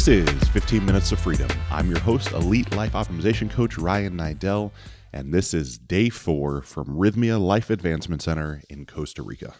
This 0.00 0.26
is 0.26 0.48
15 0.48 0.86
Minutes 0.86 1.12
of 1.12 1.20
Freedom. 1.20 1.50
I'm 1.70 1.90
your 1.90 1.98
host, 1.98 2.32
Elite 2.32 2.74
Life 2.74 2.92
Optimization 2.92 3.50
Coach 3.50 3.76
Ryan 3.76 4.16
Niddel, 4.16 4.70
and 5.12 5.30
this 5.30 5.52
is 5.52 5.76
day 5.76 6.08
four 6.08 6.62
from 6.62 6.86
Rythmia 6.96 7.38
Life 7.38 7.68
Advancement 7.68 8.22
Center 8.22 8.62
in 8.70 8.86
Costa 8.86 9.20
Rica. 9.20 9.56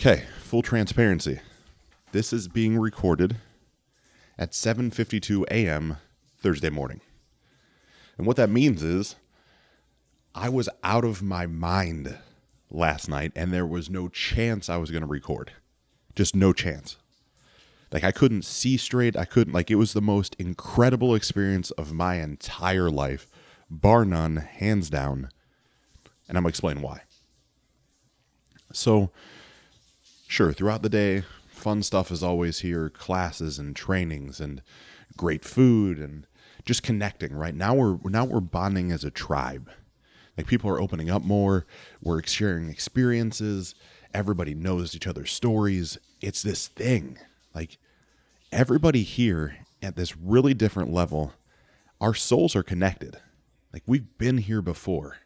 Okay, 0.00 0.24
full 0.40 0.62
transparency. 0.62 1.40
This 2.12 2.32
is 2.32 2.48
being 2.48 2.78
recorded 2.78 3.36
at 4.38 4.52
7:52 4.52 5.44
a.m. 5.50 5.98
Thursday 6.38 6.70
morning. 6.70 7.02
And 8.16 8.26
what 8.26 8.36
that 8.36 8.48
means 8.48 8.82
is 8.82 9.16
I 10.34 10.48
was 10.48 10.70
out 10.82 11.04
of 11.04 11.22
my 11.22 11.44
mind 11.46 12.16
last 12.70 13.06
night 13.06 13.32
and 13.36 13.52
there 13.52 13.66
was 13.66 13.90
no 13.90 14.08
chance 14.08 14.70
I 14.70 14.78
was 14.78 14.90
going 14.90 15.02
to 15.02 15.06
record. 15.06 15.52
Just 16.16 16.34
no 16.34 16.54
chance. 16.54 16.96
Like 17.92 18.04
I 18.04 18.12
couldn't 18.12 18.44
see 18.44 18.76
straight. 18.76 19.16
I 19.16 19.24
couldn't 19.24 19.54
like 19.54 19.70
it 19.70 19.76
was 19.76 19.92
the 19.92 20.02
most 20.02 20.36
incredible 20.38 21.14
experience 21.14 21.70
of 21.72 21.92
my 21.92 22.16
entire 22.16 22.90
life, 22.90 23.26
bar 23.70 24.04
none, 24.04 24.36
hands 24.36 24.90
down. 24.90 25.30
And 26.28 26.36
I'm 26.36 26.42
gonna 26.42 26.50
explain 26.50 26.82
why. 26.82 27.02
So, 28.72 29.10
sure, 30.26 30.52
throughout 30.52 30.82
the 30.82 30.90
day, 30.90 31.22
fun 31.50 31.82
stuff 31.82 32.10
is 32.10 32.22
always 32.22 32.60
here, 32.60 32.90
classes 32.90 33.58
and 33.58 33.74
trainings 33.74 34.38
and 34.38 34.62
great 35.16 35.44
food 35.44 35.98
and 35.98 36.26
just 36.66 36.82
connecting, 36.82 37.34
right? 37.34 37.54
Now 37.54 37.74
we're 37.74 37.98
now 38.04 38.26
we're 38.26 38.40
bonding 38.40 38.92
as 38.92 39.04
a 39.04 39.10
tribe. 39.10 39.70
Like 40.36 40.46
people 40.46 40.70
are 40.70 40.80
opening 40.80 41.10
up 41.10 41.22
more, 41.22 41.66
we're 42.02 42.22
sharing 42.22 42.68
experiences, 42.68 43.74
everybody 44.12 44.54
knows 44.54 44.94
each 44.94 45.06
other's 45.06 45.32
stories. 45.32 45.98
It's 46.20 46.42
this 46.42 46.68
thing 46.68 47.18
like 47.54 47.78
everybody 48.52 49.02
here 49.02 49.58
at 49.82 49.96
this 49.96 50.16
really 50.16 50.54
different 50.54 50.92
level, 50.92 51.32
our 52.00 52.14
souls 52.14 52.56
are 52.56 52.62
connected. 52.62 53.18
Like 53.72 53.82
we've 53.86 54.16
been 54.18 54.38
here 54.38 54.62
before. 54.62 55.18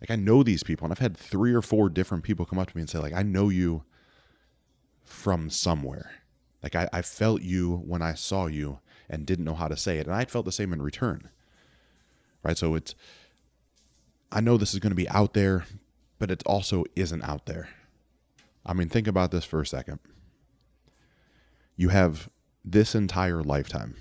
Like 0.00 0.10
I 0.10 0.16
know 0.16 0.42
these 0.42 0.62
people, 0.62 0.84
and 0.84 0.92
I've 0.92 0.98
had 0.98 1.16
three 1.16 1.52
or 1.52 1.62
four 1.62 1.88
different 1.88 2.24
people 2.24 2.44
come 2.44 2.58
up 2.58 2.70
to 2.70 2.76
me 2.76 2.82
and 2.82 2.90
say, 2.90 2.98
like, 2.98 3.12
I 3.12 3.22
know 3.22 3.48
you 3.48 3.84
from 5.04 5.50
somewhere. 5.50 6.10
Like 6.62 6.74
I, 6.74 6.88
I 6.92 7.02
felt 7.02 7.42
you 7.42 7.76
when 7.76 8.02
I 8.02 8.14
saw 8.14 8.46
you 8.46 8.80
and 9.08 9.26
didn't 9.26 9.44
know 9.44 9.54
how 9.54 9.68
to 9.68 9.76
say 9.76 9.98
it. 9.98 10.06
And 10.06 10.14
I 10.14 10.24
felt 10.24 10.44
the 10.44 10.52
same 10.52 10.72
in 10.72 10.82
return. 10.82 11.28
Right. 12.42 12.58
So 12.58 12.74
it's 12.74 12.94
I 14.32 14.40
know 14.40 14.56
this 14.56 14.72
is 14.74 14.80
going 14.80 14.90
to 14.90 14.96
be 14.96 15.08
out 15.08 15.34
there, 15.34 15.66
but 16.18 16.30
it 16.30 16.42
also 16.46 16.84
isn't 16.96 17.22
out 17.22 17.46
there. 17.46 17.68
I 18.64 18.72
mean, 18.72 18.88
think 18.88 19.06
about 19.06 19.30
this 19.30 19.44
for 19.44 19.60
a 19.60 19.66
second 19.66 19.98
you 21.76 21.88
have 21.88 22.28
this 22.64 22.94
entire 22.94 23.42
lifetime, 23.42 23.96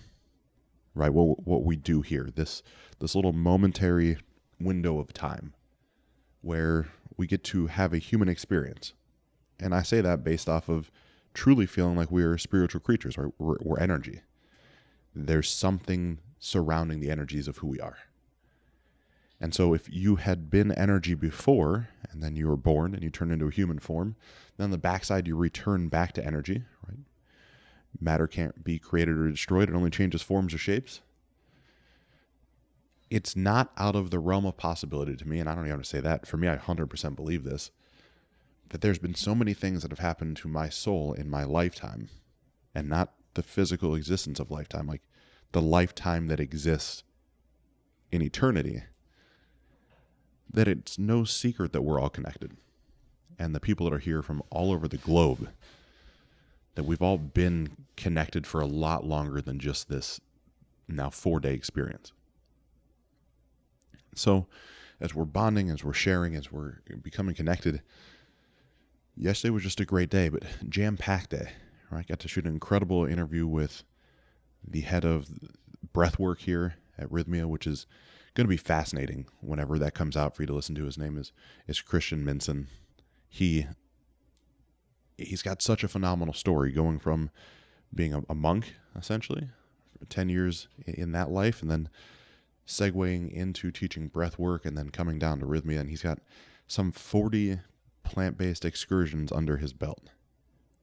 right? 0.93 1.13
What 1.13 1.45
what 1.45 1.63
we 1.63 1.75
do 1.75 2.01
here, 2.01 2.29
this 2.33 2.63
this 2.99 3.15
little 3.15 3.33
momentary 3.33 4.17
window 4.59 4.99
of 4.99 5.13
time 5.13 5.53
where 6.41 6.87
we 7.17 7.27
get 7.27 7.43
to 7.43 7.67
have 7.67 7.93
a 7.93 7.97
human 7.97 8.29
experience. 8.29 8.93
And 9.59 9.75
I 9.75 9.83
say 9.83 10.01
that 10.01 10.23
based 10.23 10.49
off 10.49 10.69
of 10.69 10.91
truly 11.33 11.65
feeling 11.65 11.95
like 11.95 12.11
we 12.11 12.23
are 12.23 12.37
spiritual 12.37 12.81
creatures, 12.81 13.17
right? 13.17 13.31
We're, 13.37 13.57
we're 13.61 13.79
energy. 13.79 14.21
There's 15.13 15.49
something 15.49 16.19
surrounding 16.39 16.99
the 16.99 17.11
energies 17.11 17.47
of 17.47 17.57
who 17.57 17.67
we 17.67 17.79
are. 17.79 17.97
And 19.39 19.53
so 19.55 19.73
if 19.73 19.89
you 19.89 20.17
had 20.17 20.49
been 20.49 20.71
energy 20.71 21.15
before, 21.15 21.89
and 22.11 22.21
then 22.21 22.35
you 22.35 22.47
were 22.47 22.57
born 22.57 22.93
and 22.93 23.03
you 23.03 23.09
turned 23.09 23.31
into 23.31 23.47
a 23.47 23.51
human 23.51 23.79
form, 23.79 24.15
then 24.57 24.69
the 24.69 24.77
backside 24.77 25.27
you 25.27 25.35
return 25.35 25.87
back 25.87 26.13
to 26.13 26.25
energy? 26.25 26.63
Matter 27.99 28.27
can't 28.27 28.63
be 28.63 28.79
created 28.79 29.17
or 29.17 29.29
destroyed, 29.29 29.69
it 29.69 29.75
only 29.75 29.89
changes 29.89 30.21
forms 30.21 30.53
or 30.53 30.57
shapes. 30.57 31.01
It's 33.09 33.35
not 33.35 33.71
out 33.77 33.95
of 33.95 34.09
the 34.09 34.19
realm 34.19 34.45
of 34.45 34.55
possibility 34.55 35.15
to 35.17 35.27
me, 35.27 35.39
and 35.39 35.49
I 35.49 35.55
don't 35.55 35.65
even 35.65 35.71
have 35.71 35.81
to 35.81 35.89
say 35.89 35.99
that. 35.99 36.25
For 36.25 36.37
me, 36.37 36.47
I 36.47 36.57
100% 36.57 37.15
believe 37.15 37.43
this 37.43 37.71
that 38.69 38.79
there's 38.79 38.99
been 38.99 39.15
so 39.15 39.35
many 39.35 39.53
things 39.53 39.81
that 39.81 39.91
have 39.91 39.99
happened 39.99 40.37
to 40.37 40.47
my 40.47 40.69
soul 40.69 41.11
in 41.11 41.29
my 41.29 41.43
lifetime, 41.43 42.07
and 42.73 42.87
not 42.87 43.11
the 43.33 43.43
physical 43.43 43.95
existence 43.95 44.39
of 44.39 44.49
lifetime, 44.49 44.87
like 44.87 45.01
the 45.51 45.61
lifetime 45.61 46.27
that 46.27 46.39
exists 46.39 47.03
in 48.13 48.21
eternity, 48.21 48.83
that 50.49 50.69
it's 50.69 50.97
no 50.97 51.25
secret 51.25 51.73
that 51.73 51.81
we're 51.81 51.99
all 51.99 52.09
connected. 52.09 52.55
And 53.37 53.53
the 53.53 53.59
people 53.59 53.89
that 53.89 53.95
are 53.95 53.99
here 53.99 54.21
from 54.21 54.41
all 54.49 54.71
over 54.71 54.87
the 54.87 54.97
globe 54.97 55.49
that 56.75 56.83
we've 56.83 57.01
all 57.01 57.17
been 57.17 57.85
connected 57.97 58.47
for 58.47 58.61
a 58.61 58.65
lot 58.65 59.05
longer 59.05 59.41
than 59.41 59.59
just 59.59 59.89
this 59.89 60.19
now 60.87 61.09
four 61.09 61.39
day 61.39 61.53
experience. 61.53 62.11
So, 64.15 64.47
as 64.99 65.15
we're 65.15 65.25
bonding, 65.25 65.69
as 65.69 65.83
we're 65.83 65.93
sharing, 65.93 66.35
as 66.35 66.51
we're 66.51 66.81
becoming 67.01 67.33
connected, 67.33 67.81
yesterday 69.15 69.51
was 69.51 69.63
just 69.63 69.79
a 69.79 69.85
great 69.85 70.09
day, 70.09 70.29
but 70.29 70.43
jam 70.69 70.97
packed 70.97 71.31
day. 71.31 71.51
Right, 71.89 72.07
got 72.07 72.19
to 72.19 72.27
shoot 72.29 72.45
an 72.45 72.53
incredible 72.53 73.05
interview 73.05 73.45
with 73.45 73.83
the 74.65 74.81
head 74.81 75.03
of 75.03 75.27
breathwork 75.93 76.39
here 76.39 76.75
at 76.97 77.09
Rythmia, 77.09 77.47
which 77.47 77.67
is 77.67 77.85
going 78.33 78.45
to 78.45 78.49
be 78.49 78.55
fascinating 78.57 79.25
whenever 79.41 79.77
that 79.77 79.93
comes 79.93 80.15
out 80.15 80.33
for 80.33 80.43
you 80.43 80.47
to 80.47 80.53
listen 80.53 80.75
to. 80.75 80.85
His 80.85 80.97
name 80.97 81.17
is 81.17 81.33
is 81.67 81.81
Christian 81.81 82.23
Minson. 82.23 82.67
He 83.27 83.67
he's 85.17 85.41
got 85.41 85.61
such 85.61 85.83
a 85.83 85.87
phenomenal 85.87 86.33
story 86.33 86.71
going 86.71 86.99
from 86.99 87.29
being 87.93 88.13
a, 88.13 88.21
a 88.29 88.35
monk 88.35 88.75
essentially 88.95 89.49
10 90.09 90.29
years 90.29 90.67
in 90.85 91.11
that 91.11 91.29
life 91.29 91.61
and 91.61 91.69
then 91.69 91.89
segueing 92.67 93.31
into 93.31 93.71
teaching 93.71 94.07
breath 94.07 94.39
work 94.39 94.65
and 94.65 94.77
then 94.77 94.89
coming 94.89 95.19
down 95.19 95.39
to 95.39 95.45
Rythmia 95.45 95.79
and 95.79 95.89
he's 95.89 96.01
got 96.01 96.19
some 96.67 96.91
40 96.91 97.59
plant-based 98.03 98.65
excursions 98.65 99.31
under 99.31 99.57
his 99.57 99.73
belt. 99.73 100.09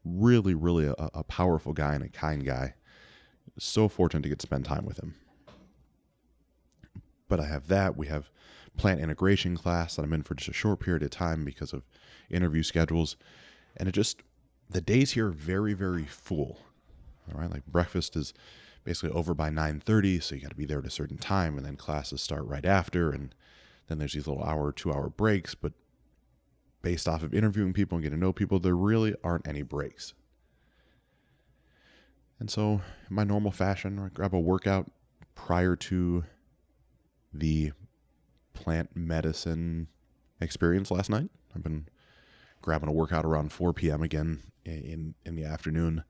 Really 0.04 0.54
really 0.54 0.86
a, 0.86 0.94
a 0.98 1.24
powerful 1.24 1.72
guy 1.72 1.94
and 1.94 2.04
a 2.04 2.08
kind 2.08 2.44
guy. 2.44 2.74
So 3.58 3.88
fortunate 3.88 4.22
to 4.22 4.28
get 4.28 4.38
to 4.38 4.46
spend 4.46 4.64
time 4.64 4.84
with 4.84 4.98
him. 4.98 5.14
But 7.28 7.40
i 7.40 7.46
have 7.46 7.68
that. 7.68 7.96
We 7.96 8.06
have 8.06 8.30
plant 8.76 9.00
integration 9.00 9.56
class 9.56 9.96
that 9.96 10.04
i'm 10.04 10.12
in 10.12 10.22
for 10.22 10.34
just 10.34 10.48
a 10.48 10.52
short 10.52 10.78
period 10.78 11.02
of 11.02 11.10
time 11.10 11.44
because 11.44 11.72
of 11.72 11.82
interview 12.30 12.62
schedules 12.62 13.16
and 13.78 13.88
it 13.88 13.92
just 13.92 14.22
the 14.68 14.80
days 14.80 15.12
here 15.12 15.28
are 15.28 15.32
very 15.32 15.74
very 15.74 16.04
full. 16.04 16.58
All 17.32 17.40
right 17.40 17.50
like 17.50 17.66
breakfast 17.66 18.16
is 18.16 18.34
basically 18.84 19.10
over 19.10 19.34
by 19.34 19.50
9.30 19.50 20.22
so 20.22 20.34
you 20.34 20.40
got 20.40 20.50
to 20.50 20.56
be 20.56 20.64
there 20.64 20.78
at 20.78 20.86
a 20.86 20.90
certain 20.90 21.18
time 21.18 21.56
and 21.56 21.66
then 21.66 21.76
classes 21.76 22.22
start 22.22 22.44
right 22.46 22.64
after 22.64 23.10
and 23.10 23.34
then 23.88 23.98
there's 23.98 24.12
these 24.12 24.26
little 24.26 24.42
hour 24.44 24.72
two 24.72 24.92
hour 24.92 25.08
breaks. 25.08 25.54
But 25.54 25.72
based 26.82 27.08
off 27.08 27.22
of 27.22 27.34
interviewing 27.34 27.72
people 27.72 27.96
and 27.96 28.02
getting 28.02 28.18
to 28.18 28.24
know 28.24 28.32
people 28.32 28.58
there 28.58 28.76
really 28.76 29.14
aren't 29.24 29.48
any 29.48 29.62
breaks. 29.62 30.14
And 32.38 32.50
so 32.50 32.80
in 33.08 33.16
my 33.16 33.24
normal 33.24 33.50
fashion 33.50 33.98
i 33.98 34.08
grab 34.08 34.34
a 34.34 34.38
workout 34.38 34.90
prior 35.34 35.74
to 35.76 36.24
the 37.32 37.72
plant 38.52 38.96
medicine 38.96 39.88
experience 40.40 40.90
last 40.90 41.10
night. 41.10 41.30
I've 41.54 41.62
been 41.62 41.86
grabbing 42.62 42.88
a 42.88 42.92
workout 42.92 43.24
around 43.24 43.52
4 43.52 43.72
p.m. 43.72 44.02
again 44.02 44.42
in 44.64 45.14
in 45.24 45.34
the 45.34 45.44
afternoon. 45.44 46.04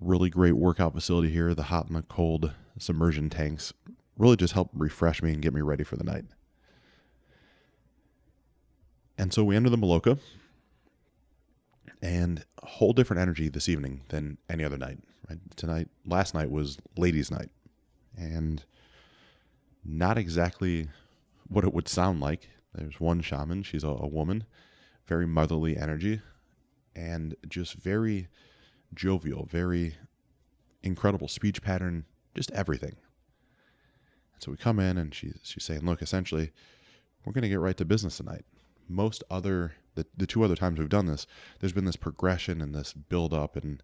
Really 0.00 0.30
great 0.30 0.52
workout 0.52 0.94
facility 0.94 1.30
here. 1.30 1.54
The 1.54 1.64
hot 1.64 1.88
and 1.88 1.96
the 1.96 2.02
cold 2.02 2.52
submersion 2.78 3.28
tanks 3.28 3.72
really 4.16 4.36
just 4.36 4.54
help 4.54 4.70
refresh 4.72 5.22
me 5.22 5.32
and 5.32 5.42
get 5.42 5.54
me 5.54 5.60
ready 5.60 5.82
for 5.84 5.96
the 5.96 6.04
night. 6.04 6.24
And 9.18 9.32
so 9.32 9.44
we 9.44 9.56
enter 9.56 9.68
the 9.68 9.76
Maloka, 9.76 10.18
and 12.00 12.44
a 12.62 12.66
whole 12.66 12.92
different 12.92 13.20
energy 13.20 13.48
this 13.48 13.68
evening 13.68 14.02
than 14.08 14.38
any 14.48 14.64
other 14.64 14.78
night. 14.78 14.98
Right? 15.28 15.38
Tonight, 15.56 15.88
last 16.06 16.34
night 16.34 16.50
was 16.50 16.78
ladies' 16.96 17.30
night, 17.30 17.50
and 18.16 18.64
not 19.84 20.16
exactly 20.16 20.88
what 21.48 21.64
it 21.64 21.74
would 21.74 21.88
sound 21.88 22.20
like. 22.20 22.48
There's 22.74 23.00
one 23.00 23.20
shaman; 23.20 23.62
she's 23.62 23.84
a, 23.84 23.88
a 23.88 24.06
woman, 24.06 24.44
very 25.10 25.26
motherly 25.26 25.76
energy 25.76 26.22
and 26.94 27.34
just 27.48 27.74
very 27.74 28.28
jovial, 28.94 29.44
very 29.44 29.96
incredible 30.84 31.26
speech 31.26 31.60
pattern, 31.62 32.04
just 32.32 32.52
everything. 32.52 32.94
So 34.38 34.52
we 34.52 34.56
come 34.56 34.78
in 34.78 34.96
and 34.96 35.12
she's 35.12 35.40
she's 35.42 35.64
saying, 35.64 35.84
look, 35.84 36.00
essentially, 36.00 36.52
we're 37.24 37.32
gonna 37.32 37.48
get 37.48 37.58
right 37.58 37.76
to 37.76 37.84
business 37.84 38.18
tonight. 38.18 38.44
Most 38.88 39.24
other 39.28 39.72
the, 39.96 40.06
the 40.16 40.28
two 40.28 40.44
other 40.44 40.54
times 40.54 40.78
we've 40.78 40.88
done 40.88 41.06
this, 41.06 41.26
there's 41.58 41.72
been 41.72 41.84
this 41.86 41.96
progression 41.96 42.60
and 42.60 42.72
this 42.72 42.92
build 42.92 43.34
up 43.34 43.56
and 43.56 43.82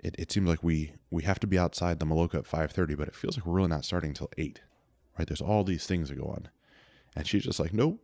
it, 0.00 0.16
it 0.18 0.32
seems 0.32 0.48
like 0.48 0.64
we 0.64 0.94
we 1.10 1.22
have 1.22 1.38
to 1.38 1.46
be 1.46 1.60
outside 1.60 2.00
the 2.00 2.06
Maloka 2.06 2.34
at 2.34 2.44
5:30, 2.44 2.96
but 2.96 3.06
it 3.06 3.14
feels 3.14 3.36
like 3.36 3.46
we're 3.46 3.54
really 3.54 3.68
not 3.68 3.84
starting 3.84 4.10
until 4.10 4.30
8. 4.36 4.60
Right? 5.16 5.28
There's 5.28 5.40
all 5.40 5.62
these 5.62 5.86
things 5.86 6.08
that 6.08 6.16
go 6.16 6.26
on. 6.26 6.48
And 7.14 7.24
she's 7.24 7.44
just 7.44 7.60
like, 7.60 7.72
"Nope. 7.72 8.00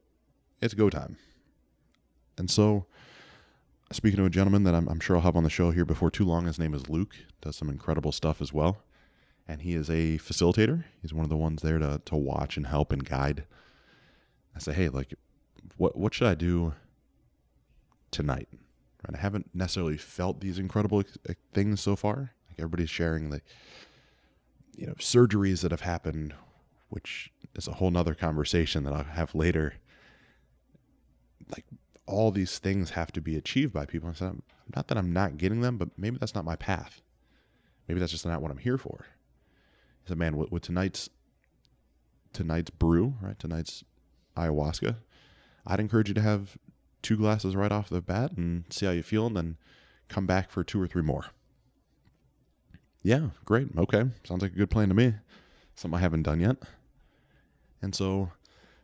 It's 0.61 0.75
go 0.75 0.89
time." 0.89 1.17
And 2.39 2.51
so 2.51 2.87
speaking 3.93 4.19
to 4.19 4.25
a 4.25 4.31
gentleman 4.31 4.65
that 4.65 4.75
I'm, 4.75 4.89
I'm 4.89 5.01
sure 5.01 5.17
I'll 5.17 5.23
have 5.23 5.37
on 5.37 5.45
the 5.45 5.51
show 5.51 5.71
here 5.71 5.85
before 5.85 6.11
too 6.11 6.25
long. 6.25 6.47
His 6.47 6.59
name 6.59 6.75
is 6.75 6.89
Luke. 6.89 7.15
Does 7.41 7.57
some 7.57 7.69
incredible 7.69 8.13
stuff 8.13 8.41
as 8.41 8.53
well, 8.53 8.79
and 9.47 9.63
he 9.63 9.75
is 9.75 9.91
a 9.91 10.19
facilitator. 10.19 10.85
He's 11.01 11.13
one 11.13 11.25
of 11.25 11.31
the 11.31 11.37
ones 11.37 11.63
there 11.63 11.79
to 11.79 12.01
to 12.05 12.17
watch 12.17 12.57
and 12.57 12.67
help 12.67 12.93
and 12.93 13.05
guide. 13.05 13.45
I 14.55 14.59
say, 14.61 14.73
hey, 14.73 14.89
like, 14.89 15.15
what 15.77 15.97
what 15.97 16.15
should 16.15 16.29
I 16.29 16.35
do 16.35 16.75
tonight? 18.11 18.49
Right? 19.07 19.19
I 19.19 19.21
haven't 19.21 19.51
necessarily 19.55 19.97
felt 19.97 20.41
these 20.41 20.59
incredible 20.59 21.03
things 21.53 21.81
so 21.81 21.97
far. 21.97 22.33
Like 22.49 22.59
everybody's 22.59 22.91
sharing 22.91 23.31
the, 23.31 23.41
you 24.77 24.87
know, 24.87 24.95
surgeries 24.95 25.63
that 25.63 25.71
have 25.71 25.81
happened, 25.81 26.35
which 26.89 27.31
is 27.57 27.67
a 27.67 27.73
whole 27.73 27.91
nother 27.91 28.15
conversation 28.15 28.85
that 28.85 28.93
I'll 28.93 29.05
have 29.05 29.35
later. 29.35 29.75
Like 31.51 31.65
all 32.07 32.31
these 32.31 32.59
things 32.59 32.91
have 32.91 33.13
to 33.13 33.21
be 33.21 33.37
achieved 33.37 33.73
by 33.73 33.87
people. 33.87 34.09
I 34.09 34.15
said, 34.15 34.41
not 34.75 34.89
that 34.89 34.99
I'm 34.99 35.13
not 35.13 35.39
getting 35.39 35.61
them, 35.61 35.79
but 35.79 35.91
maybe 35.97 36.19
that's 36.19 36.35
not 36.35 36.45
my 36.45 36.57
path. 36.57 37.01
Maybe 37.87 38.01
that's 38.01 38.13
just 38.13 38.27
not 38.27 38.43
what 38.43 38.51
I'm 38.51 38.59
here 38.59 38.79
for. 38.79 39.07
He 40.03 40.09
said, 40.09 40.19
man, 40.19 40.37
with, 40.37 40.51
with 40.51 40.63
tonight's 40.63 41.09
tonight's 42.33 42.71
brew, 42.71 43.15
right? 43.21 43.39
Tonight's 43.39 43.85
ayahuasca, 44.37 44.97
I'd 45.67 45.81
encourage 45.81 46.09
you 46.09 46.15
to 46.15 46.23
have 46.23 46.57
two 47.03 47.17
glasses 47.17 47.55
right 47.55 47.73
off 47.73 47.89
the 47.89 48.01
bat 48.01 48.33
and 48.37 48.65
see 48.71 48.87
how 48.87 48.93
you 48.93 49.03
feel, 49.03 49.27
and 49.27 49.37
then 49.37 49.57
come 50.09 50.27
back 50.27 50.51
for 50.51 50.65
two 50.65 50.81
or 50.81 50.87
three 50.87 51.03
more. 51.03 51.27
Yeah, 53.03 53.31
great. 53.45 53.69
Okay. 53.77 54.05
Sounds 54.25 54.43
like 54.43 54.53
a 54.53 54.57
good 54.57 54.71
plan 54.71 54.89
to 54.89 54.95
me. 54.95 55.15
Something 55.75 55.99
I 55.99 56.01
haven't 56.01 56.23
done 56.23 56.41
yet. 56.41 56.57
And 57.81 57.95
so 57.95 58.31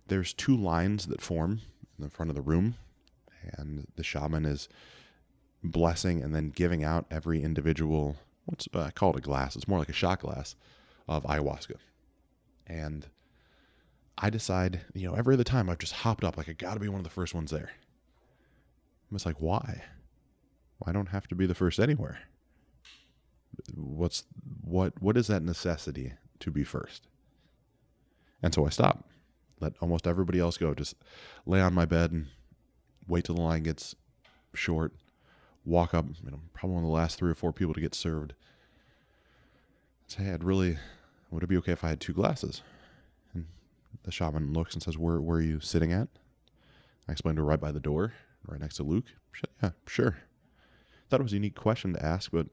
there's 0.09 0.33
two 0.33 0.57
lines 0.57 1.07
that 1.07 1.21
form 1.21 1.61
in 1.97 2.05
the 2.05 2.11
front 2.11 2.31
of 2.31 2.35
the 2.35 2.43
room, 2.43 2.75
and 3.57 3.87
the 3.97 4.05
shaman 4.05 4.45
is 4.45 4.69
blessing 5.63 6.23
and 6.23 6.35
then 6.35 6.51
giving 6.51 6.85
out 6.85 7.07
every 7.11 7.43
individual, 7.43 8.17
what's 8.47 8.69
uh, 8.75 8.83
I 8.83 8.91
call 8.91 9.11
it 9.11 9.19
a 9.19 9.21
glass, 9.21 9.57
it's 9.57 9.69
more 9.69 9.79
like 9.79 9.89
a 9.89 9.95
shot 9.95 10.21
glass 10.21 10.55
of 11.09 11.25
ayahuasca. 11.25 11.77
And 12.67 13.07
I 14.17 14.31
decide, 14.31 14.83
you 14.95 15.09
know, 15.09 15.15
every 15.15 15.35
other 15.35 15.45
time 15.45 15.71
I've 15.71 15.79
just 15.79 15.93
hopped 15.95 16.25
up, 16.25 16.37
like 16.37 16.49
I 16.49 16.53
gotta 16.53 16.81
be 16.81 16.89
one 16.89 16.99
of 16.99 17.05
the 17.05 17.11
first 17.11 17.35
ones 17.35 17.51
there. 17.51 17.71
I'm 19.11 19.17
just 19.17 19.27
like, 19.27 19.41
why? 19.41 19.83
I 20.85 20.93
don't 20.93 21.09
have 21.09 21.27
to 21.29 21.35
be 21.35 21.47
the 21.47 21.55
first 21.55 21.81
anywhere? 21.81 22.19
What's 23.75 24.25
what 24.63 25.01
what 25.03 25.17
is 25.17 25.27
that 25.27 25.43
necessity 25.43 26.13
to 26.41 26.51
be 26.51 26.63
first? 26.63 27.09
And 28.43 28.55
so 28.55 28.67
I 28.67 28.71
stop. 28.71 29.05
Let 29.61 29.73
almost 29.81 30.07
everybody 30.07 30.39
else 30.39 30.57
go. 30.57 30.75
Just 30.75 30.95
lay 31.47 31.61
on 31.61 31.75
my 31.75 31.85
bed 31.85 32.13
and 32.13 32.27
wait 33.09 33.25
till 33.25 33.35
the 33.35 33.41
line 33.41 33.63
gets 33.63 33.95
short. 34.55 34.93
Walk 35.65 35.93
up, 35.95 36.07
you 36.25 36.31
know, 36.31 36.41
probably 36.55 36.77
one 36.77 36.85
of 36.85 36.89
the 36.89 36.95
last 36.95 37.19
three 37.19 37.31
or 37.31 37.35
four 37.35 37.53
people 37.53 37.75
to 37.75 37.81
get 37.81 37.95
served. 37.95 38.35
Say, 40.07 40.25
hey, 40.25 40.33
I'd 40.33 40.45
really 40.45 40.79
would 41.31 41.43
it 41.43 41.49
be 41.49 41.57
okay 41.59 41.73
if 41.73 41.85
I 41.85 41.89
had 41.89 42.01
two 42.01 42.15
glasses? 42.15 42.63
And 43.35 43.47
the 44.05 44.13
shaman 44.13 44.53
looks 44.53 44.75
and 44.75 44.83
says, 44.83 44.97
Where 44.97 45.21
where 45.21 45.39
are 45.39 45.43
you 45.43 45.61
sitting 45.61 45.93
at? 45.93 46.09
I 47.09 47.13
explained 47.13 47.37
to 47.37 47.43
her 47.43 47.49
right 47.49 47.61
by 47.61 47.73
the 47.73 47.81
door 47.81 48.15
right 48.47 48.61
next 48.61 48.77
to 48.77 48.83
Luke? 48.83 49.07
Yeah, 49.63 49.71
sure. 49.87 50.19
Thought 51.09 51.21
it 51.21 51.25
was 51.25 51.33
a 51.33 51.37
unique 51.37 51.55
question 51.55 51.93
to 51.95 52.05
ask, 52.05 52.31
but 52.33 52.49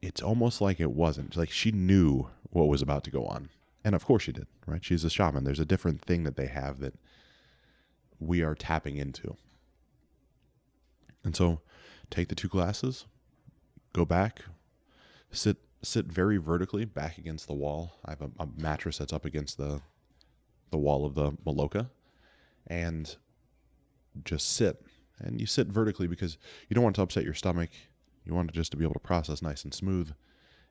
it's 0.00 0.22
almost 0.22 0.60
like 0.60 0.80
it 0.80 0.92
wasn't. 0.92 1.36
Like 1.36 1.50
she 1.50 1.70
knew 1.70 2.28
what 2.50 2.68
was 2.68 2.82
about 2.82 3.04
to 3.04 3.10
go 3.10 3.26
on. 3.26 3.50
And 3.84 3.94
of 3.94 4.04
course 4.04 4.24
she 4.24 4.32
did, 4.32 4.46
right? 4.66 4.84
She's 4.84 5.04
a 5.04 5.10
shaman. 5.10 5.44
There's 5.44 5.60
a 5.60 5.66
different 5.66 6.02
thing 6.02 6.24
that 6.24 6.36
they 6.36 6.46
have 6.46 6.80
that 6.80 6.94
we 8.18 8.42
are 8.42 8.54
tapping 8.54 8.96
into. 8.96 9.36
And 11.24 11.34
so 11.34 11.60
take 12.10 12.28
the 12.28 12.34
two 12.34 12.48
glasses, 12.48 13.06
go 13.92 14.04
back, 14.04 14.42
sit 15.30 15.56
sit 15.82 16.06
very 16.06 16.36
vertically 16.36 16.84
back 16.84 17.18
against 17.18 17.46
the 17.46 17.54
wall. 17.54 18.00
I 18.04 18.10
have 18.10 18.22
a, 18.22 18.30
a 18.40 18.48
mattress 18.56 18.98
that's 18.98 19.12
up 19.12 19.24
against 19.24 19.58
the 19.58 19.80
the 20.70 20.78
wall 20.78 21.04
of 21.04 21.14
the 21.14 21.32
Maloka. 21.46 21.90
And 22.66 23.14
just 24.24 24.52
sit. 24.54 24.82
And 25.18 25.40
you 25.40 25.46
sit 25.46 25.68
vertically 25.68 26.06
because 26.06 26.36
you 26.68 26.74
don't 26.74 26.84
want 26.84 26.96
to 26.96 27.02
upset 27.02 27.24
your 27.24 27.34
stomach. 27.34 27.70
You 28.24 28.34
want 28.34 28.50
it 28.50 28.54
just 28.54 28.72
to 28.72 28.76
be 28.76 28.84
able 28.84 28.94
to 28.94 29.00
process 29.00 29.40
nice 29.40 29.64
and 29.64 29.72
smooth. 29.72 30.12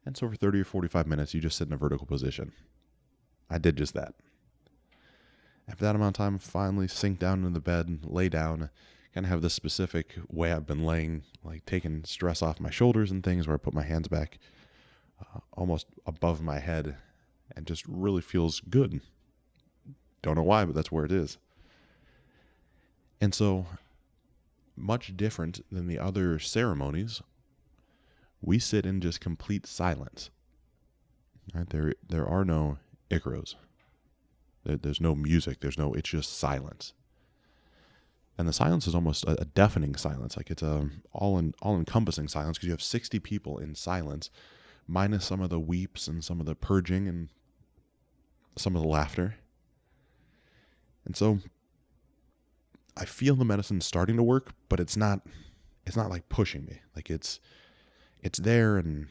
And 0.05 0.15
so 0.15 0.29
for 0.29 0.35
30 0.35 0.61
or 0.61 0.65
45 0.65 1.07
minutes, 1.07 1.33
you 1.33 1.41
just 1.41 1.57
sit 1.57 1.67
in 1.67 1.73
a 1.73 1.77
vertical 1.77 2.05
position. 2.05 2.51
I 3.49 3.57
did 3.57 3.77
just 3.77 3.93
that. 3.93 4.15
After 5.67 5.83
that 5.85 5.95
amount 5.95 6.17
of 6.17 6.23
time, 6.23 6.37
finally 6.37 6.87
sink 6.87 7.19
down 7.19 7.39
into 7.39 7.51
the 7.51 7.59
bed 7.59 7.87
and 7.87 8.05
lay 8.05 8.29
down. 8.29 8.69
Kind 9.13 9.25
of 9.25 9.29
have 9.31 9.41
this 9.41 9.53
specific 9.53 10.15
way 10.27 10.51
I've 10.51 10.67
been 10.67 10.85
laying, 10.85 11.23
like 11.43 11.65
taking 11.65 12.03
stress 12.03 12.41
off 12.41 12.59
my 12.59 12.69
shoulders 12.69 13.11
and 13.11 13.23
things, 13.23 13.47
where 13.47 13.55
I 13.55 13.57
put 13.57 13.73
my 13.73 13.83
hands 13.83 14.07
back 14.07 14.37
uh, 15.21 15.39
almost 15.53 15.87
above 16.05 16.41
my 16.41 16.59
head 16.59 16.97
and 17.55 17.65
just 17.65 17.85
really 17.87 18.21
feels 18.21 18.59
good. 18.59 19.01
Don't 20.21 20.35
know 20.35 20.43
why, 20.43 20.65
but 20.65 20.75
that's 20.75 20.91
where 20.91 21.05
it 21.05 21.11
is. 21.11 21.37
And 23.21 23.33
so, 23.33 23.65
much 24.75 25.15
different 25.15 25.63
than 25.71 25.87
the 25.87 25.99
other 25.99 26.37
ceremonies, 26.39 27.21
we 28.41 28.59
sit 28.59 28.85
in 28.85 29.01
just 29.01 29.21
complete 29.21 29.65
silence. 29.65 30.29
Right? 31.53 31.69
There, 31.69 31.93
there 32.07 32.27
are 32.27 32.43
no 32.43 32.77
icaros. 33.09 33.55
There, 34.65 34.77
there's 34.77 35.01
no 35.01 35.15
music. 35.15 35.59
There's 35.61 35.77
no. 35.77 35.93
It's 35.93 36.09
just 36.09 36.37
silence. 36.37 36.93
And 38.37 38.47
the 38.47 38.53
silence 38.53 38.85
is 38.87 38.95
almost 38.95 39.23
a, 39.23 39.41
a 39.41 39.45
deafening 39.45 39.95
silence. 39.95 40.35
Like 40.35 40.51
it's 40.51 40.63
a 40.63 40.89
all 41.13 41.37
in 41.37 41.53
all 41.61 41.77
encompassing 41.77 42.27
silence 42.27 42.57
because 42.57 42.67
you 42.67 42.73
have 42.73 42.81
sixty 42.81 43.19
people 43.19 43.57
in 43.57 43.75
silence, 43.75 44.29
minus 44.87 45.25
some 45.25 45.41
of 45.41 45.49
the 45.49 45.59
weeps 45.59 46.07
and 46.07 46.23
some 46.23 46.39
of 46.39 46.45
the 46.45 46.55
purging 46.55 47.07
and 47.07 47.29
some 48.57 48.75
of 48.75 48.81
the 48.81 48.87
laughter. 48.87 49.35
And 51.05 51.15
so 51.15 51.39
I 52.97 53.05
feel 53.05 53.35
the 53.35 53.45
medicine 53.45 53.81
starting 53.81 54.17
to 54.17 54.23
work, 54.23 54.53
but 54.69 54.79
it's 54.79 54.97
not 54.97 55.21
it's 55.85 55.95
not 55.95 56.09
like 56.09 56.27
pushing 56.29 56.65
me. 56.65 56.79
Like 56.95 57.09
it's 57.09 57.39
it's 58.21 58.39
there 58.39 58.77
and 58.77 59.07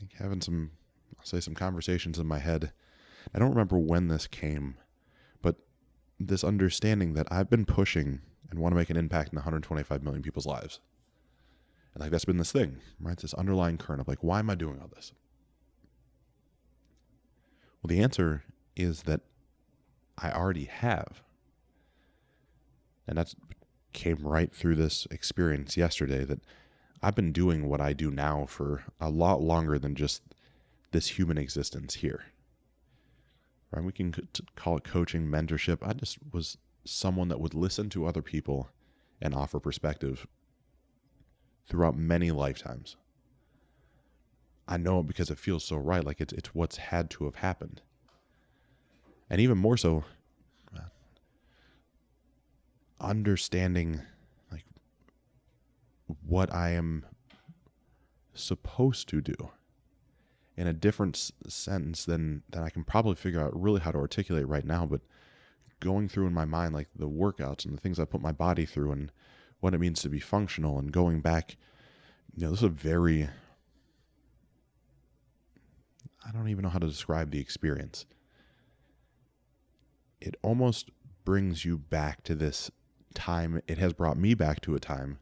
like 0.00 0.12
having 0.18 0.42
some 0.42 0.72
I'll 1.18 1.24
say 1.24 1.40
some 1.40 1.54
conversations 1.54 2.18
in 2.18 2.26
my 2.26 2.38
head. 2.38 2.72
I 3.34 3.38
don't 3.38 3.50
remember 3.50 3.78
when 3.78 4.08
this 4.08 4.26
came, 4.26 4.76
but 5.42 5.56
this 6.18 6.44
understanding 6.44 7.14
that 7.14 7.26
I've 7.30 7.50
been 7.50 7.64
pushing 7.64 8.20
and 8.50 8.58
want 8.58 8.72
to 8.72 8.76
make 8.76 8.90
an 8.90 8.96
impact 8.96 9.32
in 9.32 9.36
125 9.36 10.02
million 10.02 10.22
people's 10.22 10.46
lives. 10.46 10.80
And 11.94 12.02
like 12.02 12.10
that's 12.10 12.24
been 12.24 12.38
this 12.38 12.52
thing, 12.52 12.78
right? 13.00 13.16
This 13.16 13.34
underlying 13.34 13.78
current 13.78 14.00
of 14.00 14.08
like, 14.08 14.22
why 14.22 14.38
am 14.38 14.50
I 14.50 14.54
doing 14.54 14.80
all 14.80 14.88
this? 14.88 15.12
Well, 17.82 17.88
the 17.88 18.02
answer 18.02 18.44
is 18.76 19.02
that 19.02 19.20
I 20.16 20.30
already 20.32 20.64
have 20.64 21.22
and 23.08 23.16
that 23.16 23.34
came 23.92 24.18
right 24.22 24.54
through 24.54 24.76
this 24.76 25.08
experience 25.10 25.76
yesterday 25.76 26.24
that 26.24 26.40
I've 27.02 27.14
been 27.14 27.32
doing 27.32 27.66
what 27.68 27.80
I 27.80 27.94
do 27.94 28.10
now 28.10 28.44
for 28.46 28.84
a 29.00 29.08
lot 29.08 29.40
longer 29.40 29.78
than 29.78 29.94
just 29.94 30.22
this 30.92 31.18
human 31.18 31.38
existence 31.38 31.94
here. 31.94 32.26
Right? 33.70 33.84
We 33.84 33.92
can 33.92 34.14
call 34.56 34.78
it 34.78 34.84
coaching, 34.84 35.26
mentorship. 35.26 35.78
I 35.82 35.92
just 35.92 36.18
was 36.32 36.56
someone 36.84 37.28
that 37.28 37.40
would 37.40 37.54
listen 37.54 37.90
to 37.90 38.06
other 38.06 38.22
people 38.22 38.70
and 39.20 39.34
offer 39.34 39.60
perspective 39.60 40.26
throughout 41.66 41.96
many 41.96 42.30
lifetimes. 42.30 42.96
I 44.66 44.76
know 44.76 45.00
it 45.00 45.06
because 45.06 45.30
it 45.30 45.38
feels 45.38 45.64
so 45.64 45.76
right, 45.76 46.04
like 46.04 46.20
it's 46.20 46.32
it's 46.32 46.54
what's 46.54 46.76
had 46.76 47.10
to 47.10 47.24
have 47.24 47.36
happened. 47.36 47.82
And 49.30 49.40
even 49.40 49.58
more 49.58 49.76
so, 49.76 50.04
uh, 50.74 50.80
understanding 53.00 54.00
like 54.50 54.64
what 56.26 56.52
I 56.54 56.70
am 56.70 57.04
supposed 58.34 59.08
to 59.08 59.20
do 59.20 59.34
in 60.58 60.66
a 60.66 60.72
different 60.72 61.16
s- 61.16 61.32
sentence 61.48 62.04
than 62.04 62.42
than 62.50 62.62
I 62.62 62.70
can 62.70 62.84
probably 62.84 63.14
figure 63.14 63.40
out 63.40 63.58
really 63.58 63.80
how 63.80 63.92
to 63.92 63.98
articulate 63.98 64.46
right 64.46 64.64
now 64.64 64.84
but 64.84 65.00
going 65.80 66.08
through 66.08 66.26
in 66.26 66.34
my 66.34 66.44
mind 66.44 66.74
like 66.74 66.88
the 66.94 67.08
workouts 67.08 67.64
and 67.64 67.76
the 67.76 67.80
things 67.80 67.98
I 67.98 68.04
put 68.04 68.20
my 68.20 68.32
body 68.32 68.66
through 68.66 68.92
and 68.92 69.12
what 69.60 69.74
it 69.74 69.78
means 69.78 70.02
to 70.02 70.08
be 70.08 70.20
functional 70.20 70.78
and 70.78 70.92
going 70.92 71.20
back 71.20 71.56
you 72.34 72.44
know 72.44 72.50
this 72.50 72.60
is 72.60 72.64
a 72.64 72.68
very 72.68 73.28
I 76.26 76.32
don't 76.32 76.48
even 76.48 76.64
know 76.64 76.68
how 76.68 76.78
to 76.80 76.86
describe 76.86 77.30
the 77.30 77.40
experience 77.40 78.04
it 80.20 80.36
almost 80.42 80.90
brings 81.24 81.64
you 81.64 81.78
back 81.78 82.22
to 82.24 82.34
this 82.34 82.70
time, 83.14 83.60
it 83.66 83.78
has 83.78 83.92
brought 83.92 84.16
me 84.16 84.34
back 84.34 84.60
to 84.62 84.74
a 84.74 84.80
time 84.80 85.18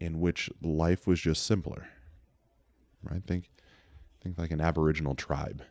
in 0.00 0.20
which 0.20 0.50
life 0.62 1.06
was 1.06 1.20
just 1.20 1.44
simpler. 1.44 1.88
Right? 3.02 3.22
Think 3.26 3.50
think 4.24 4.38
like 4.38 4.50
an 4.50 4.60
aboriginal 4.60 5.14
tribe. 5.14 5.62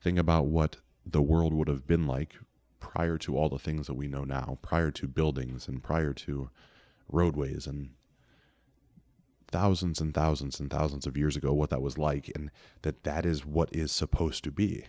Think 0.00 0.18
about 0.18 0.46
what 0.46 0.76
the 1.04 1.22
world 1.22 1.52
would 1.52 1.68
have 1.68 1.86
been 1.86 2.06
like 2.06 2.36
prior 2.80 3.18
to 3.18 3.36
all 3.36 3.50
the 3.50 3.58
things 3.58 3.86
that 3.86 3.94
we 3.94 4.08
know 4.08 4.24
now, 4.24 4.58
prior 4.62 4.90
to 4.92 5.06
buildings 5.06 5.68
and 5.68 5.82
prior 5.82 6.14
to 6.14 6.48
roadways 7.10 7.66
and 7.66 7.90
thousands 9.50 10.00
and 10.00 10.14
thousands 10.14 10.58
and 10.58 10.70
thousands 10.70 11.06
of 11.06 11.16
years 11.16 11.36
ago 11.36 11.52
what 11.52 11.70
that 11.70 11.82
was 11.82 11.96
like 11.96 12.30
and 12.34 12.50
that 12.82 13.04
that 13.04 13.24
is 13.24 13.44
what 13.44 13.68
is 13.72 13.92
supposed 13.92 14.42
to 14.44 14.50
be. 14.50 14.86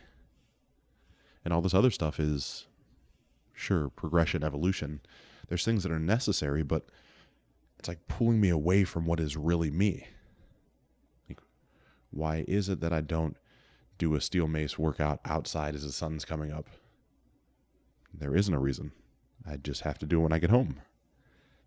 And 1.43 1.53
all 1.53 1.61
this 1.61 1.73
other 1.73 1.91
stuff 1.91 2.19
is 2.19 2.67
sure 3.53 3.89
progression 3.89 4.43
evolution. 4.43 5.01
There's 5.47 5.65
things 5.65 5.83
that 5.83 5.91
are 5.91 5.99
necessary 5.99 6.63
but 6.63 6.85
it's 7.79 7.89
like 7.89 8.07
pulling 8.07 8.39
me 8.39 8.49
away 8.49 8.85
from 8.85 9.05
what 9.05 9.19
is 9.19 9.35
really 9.35 9.71
me. 9.71 10.07
Why 12.11 12.45
is 12.47 12.69
it 12.69 12.79
that 12.81 12.93
I 12.93 13.01
don't 13.01 13.37
do 13.97 14.15
a 14.15 14.21
steel 14.21 14.47
mace 14.47 14.79
workout 14.79 15.19
outside 15.25 15.75
as 15.75 15.83
the 15.83 15.91
sun's 15.91 16.25
coming 16.25 16.51
up? 16.51 16.67
There 18.13 18.35
isn't 18.35 18.53
a 18.53 18.59
reason. 18.59 18.91
I 19.47 19.57
just 19.57 19.81
have 19.81 19.99
to 19.99 20.05
do 20.05 20.19
it 20.19 20.23
when 20.23 20.33
I 20.33 20.39
get 20.39 20.49
home. 20.49 20.81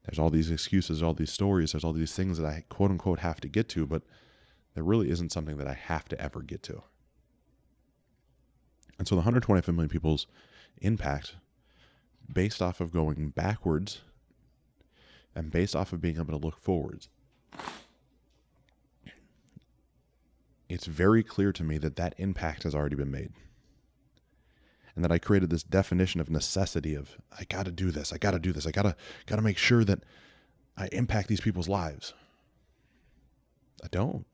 There's 0.04 0.18
all 0.18 0.30
these 0.30 0.50
excuses, 0.50 1.02
all 1.02 1.14
these 1.14 1.32
stories, 1.32 1.72
there's 1.72 1.84
all 1.84 1.92
these 1.92 2.14
things 2.14 2.38
that 2.38 2.46
I 2.46 2.64
quote 2.68 2.90
unquote 2.90 3.20
have 3.20 3.40
to 3.40 3.48
get 3.48 3.68
to, 3.70 3.86
but 3.86 4.02
there 4.74 4.82
really 4.82 5.10
isn't 5.10 5.32
something 5.32 5.58
that 5.58 5.68
I 5.68 5.74
have 5.74 6.08
to 6.08 6.20
ever 6.20 6.42
get 6.42 6.62
to. 6.64 6.82
And 8.98 9.06
so 9.06 9.14
the 9.14 9.20
125 9.20 9.74
million 9.74 9.88
people's 9.88 10.26
impact, 10.80 11.36
based 12.32 12.60
off 12.60 12.80
of 12.80 12.92
going 12.92 13.30
backwards 13.30 14.00
and 15.34 15.50
based 15.50 15.76
off 15.76 15.92
of 15.92 16.00
being 16.00 16.16
able 16.16 16.38
to 16.38 16.44
look 16.44 16.58
forwards, 16.58 17.08
it's 20.72 20.86
very 20.86 21.22
clear 21.22 21.52
to 21.52 21.62
me 21.62 21.78
that 21.78 21.96
that 21.96 22.14
impact 22.16 22.62
has 22.62 22.74
already 22.74 22.96
been 22.96 23.10
made 23.10 23.32
and 24.94 25.04
that 25.04 25.12
I 25.12 25.18
created 25.18 25.50
this 25.50 25.62
definition 25.62 26.20
of 26.20 26.30
necessity 26.30 26.94
of 26.94 27.18
I 27.38 27.44
got 27.44 27.66
to 27.66 27.72
do 27.72 27.90
this, 27.90 28.12
I 28.12 28.18
got 28.18 28.32
to 28.32 28.38
do 28.38 28.52
this, 28.52 28.66
I 28.66 28.70
got 28.70 28.82
to 28.82 28.96
got 29.26 29.36
to 29.36 29.42
make 29.42 29.58
sure 29.58 29.84
that 29.84 30.02
I 30.76 30.88
impact 30.92 31.28
these 31.28 31.40
people's 31.40 31.68
lives. 31.68 32.14
I 33.82 33.88
don't. 33.90 34.26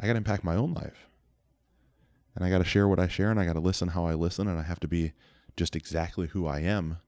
I 0.00 0.06
got 0.06 0.14
to 0.14 0.18
impact 0.18 0.44
my 0.44 0.56
own 0.56 0.72
life. 0.74 1.08
And 2.34 2.44
I 2.44 2.50
got 2.50 2.58
to 2.58 2.64
share 2.64 2.88
what 2.88 3.00
I 3.00 3.08
share 3.08 3.30
and 3.30 3.38
I 3.38 3.44
got 3.44 3.54
to 3.54 3.60
listen 3.60 3.88
how 3.88 4.06
I 4.06 4.14
listen 4.14 4.48
and 4.48 4.58
I 4.58 4.62
have 4.62 4.80
to 4.80 4.88
be 4.88 5.12
just 5.56 5.76
exactly 5.76 6.28
who 6.28 6.46
I 6.46 6.60
am. 6.60 6.98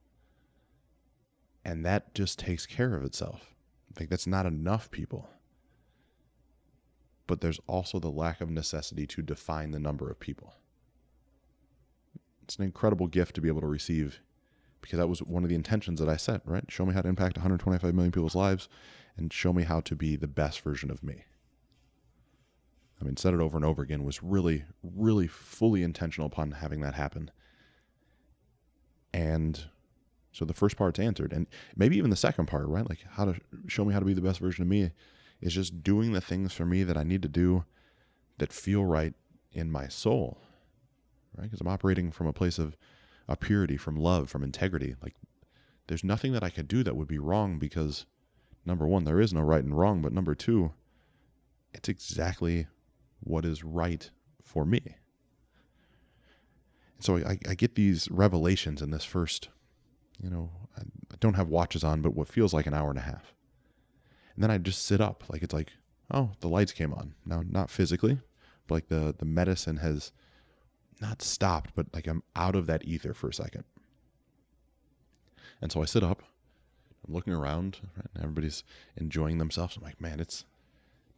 And 1.65 1.85
that 1.85 2.15
just 2.15 2.39
takes 2.39 2.67
care 2.67 2.95
of 2.95 3.05
itself. 3.05 3.55
I 3.91 3.99
think 3.99 4.11
that's 4.11 4.27
not 4.27 4.47
enough 4.47 4.91
people. 4.91 5.29
But 7.33 7.41
there's 7.41 7.61
also 7.67 7.99
the 7.99 8.11
lack 8.11 8.43
of 8.43 8.51
necessity 8.51 9.07
to 9.07 9.23
define 9.23 9.71
the 9.71 9.79
number 9.79 10.11
of 10.11 10.21
people 10.21 10.53
it's 12.53 12.59
an 12.59 12.65
incredible 12.65 13.07
gift 13.07 13.35
to 13.35 13.41
be 13.41 13.49
able 13.49 13.63
to 13.63 13.67
receive 13.67 14.21
because 14.83 14.99
that 14.99 15.09
was 15.09 15.23
one 15.23 15.43
of 15.43 15.49
the 15.49 15.55
intentions 15.55 16.01
that 16.01 16.09
I 16.11 16.19
set, 16.19 16.43
right? 16.45 16.65
Show 16.69 16.85
me 16.85 16.93
how 16.93 17.01
to 17.01 17.09
impact 17.09 17.39
125 17.39 17.95
million 17.95 18.13
people's 18.13 18.35
lives 18.35 18.69
and 19.17 19.33
show 19.33 19.55
me 19.55 19.63
how 19.63 19.81
to 19.81 19.97
be 19.97 20.17
the 20.17 20.27
best 20.27 20.61
version 20.61 20.91
of 20.91 21.03
me. 21.03 21.25
I 23.01 23.05
mean, 23.05 23.17
said 23.17 23.33
it 23.33 23.41
over 23.41 23.57
and 23.57 23.65
over 23.65 23.81
again, 23.81 24.05
was 24.05 24.23
really, 24.23 24.65
really 24.83 25.29
fully 25.29 25.83
intentional 25.83 26.27
upon 26.27 26.51
having 26.51 26.81
that 26.81 26.95
happen. 26.95 27.31
And 29.15 29.65
so 30.33 30.45
the 30.45 30.53
first 30.53 30.77
part's 30.77 30.99
answered. 31.01 31.33
And 31.33 31.47
maybe 31.75 31.97
even 31.97 32.11
the 32.11 32.17
second 32.17 32.47
part, 32.47 32.67
right? 32.67 32.87
Like 32.87 33.07
how 33.13 33.25
to 33.25 33.37
show 33.67 33.85
me 33.85 33.95
how 33.95 34.01
to 34.01 34.05
be 34.05 34.15
the 34.15 34.21
best 34.21 34.41
version 34.41 34.61
of 34.61 34.69
me 34.69 34.91
is 35.43 35.55
just 35.55 35.83
doing 35.83 36.13
the 36.13 36.21
things 36.21 36.53
for 36.53 36.65
me 36.65 36.83
that 36.85 36.97
I 36.97 37.03
need 37.03 37.21
to 37.23 37.29
do 37.29 37.65
that 38.39 38.53
feel 38.53 38.85
right 38.85 39.13
in 39.53 39.71
my 39.71 39.89
soul 39.89 40.39
right? 41.37 41.45
Because 41.45 41.61
I'm 41.61 41.69
operating 41.69 42.11
from 42.11 42.27
a 42.27 42.33
place 42.33 42.59
of 42.59 42.77
a 43.29 43.37
purity, 43.37 43.77
from 43.77 43.97
love, 43.97 44.31
from 44.31 44.43
integrity. 44.43 44.95
Like 45.03 45.15
there's 45.87 46.05
nothing 46.05 46.33
that 46.33 46.43
I 46.43 46.51
could 46.51 46.69
do 46.69 46.83
that 46.83 46.97
would 46.97 47.09
be 47.09 47.19
wrong 47.19 47.59
because 47.59 48.07
number 48.65 48.87
one, 48.87 49.05
there 49.05 49.21
is 49.21 49.33
no 49.33 49.41
right 49.41 49.65
and 49.65 49.77
wrong, 49.77 50.03
but 50.03 50.13
number 50.13 50.35
two, 50.35 50.73
it's 51.73 51.89
exactly 51.89 52.67
what 53.21 53.45
is 53.45 53.65
right 53.65 54.11
for 54.43 54.65
me. 54.65 54.81
And 56.97 57.05
so 57.05 57.17
I, 57.17 57.39
I 57.49 57.55
get 57.55 57.75
these 57.75 58.11
revelations 58.11 58.83
in 58.83 58.91
this 58.91 59.05
first, 59.05 59.49
you 60.23 60.31
know, 60.31 60.51
I 60.77 60.83
don't 61.21 61.35
have 61.35 61.49
watches 61.49 61.85
on, 61.85 62.03
but 62.03 62.15
what 62.15 62.29
feels 62.29 62.53
like 62.53 62.67
an 62.67 62.75
hour 62.75 62.91
and 62.91 62.99
a 62.99 63.03
half. 63.03 63.33
And 64.35 64.43
then 64.43 64.51
I 64.51 64.59
just 64.59 64.85
sit 64.85 65.01
up, 65.01 65.25
like 65.29 65.43
it's 65.43 65.55
like, 65.55 65.73
oh, 66.11 66.31
the 66.41 66.49
lights 66.49 66.73
came 66.73 66.93
on. 66.93 67.15
Now, 67.27 67.43
not 67.49 67.71
physically, 67.71 68.19
but 68.67 68.75
like 68.75 68.89
the 68.89 69.15
the 69.17 69.25
medicine 69.25 69.79
has 69.79 70.13
not 71.01 71.23
stopped, 71.23 71.73
but 71.75 71.87
like 71.93 72.07
I'm 72.07 72.23
out 72.37 72.57
of 72.57 72.67
that 72.67 72.85
ether 72.85 73.15
for 73.15 73.29
a 73.29 73.35
second. 73.35 73.65
And 75.61 75.71
so 75.71 75.83
I 75.83 75.85
sit 75.85 76.03
up, 76.03 76.23
I'm 77.07 77.15
looking 77.15 77.33
around, 77.33 77.81
right, 77.97 78.07
everybody's 78.19 78.65
enjoying 78.97 79.39
themselves. 79.39 79.77
I'm 79.77 79.83
like, 79.83 80.01
man, 80.01 80.21
it's 80.21 80.45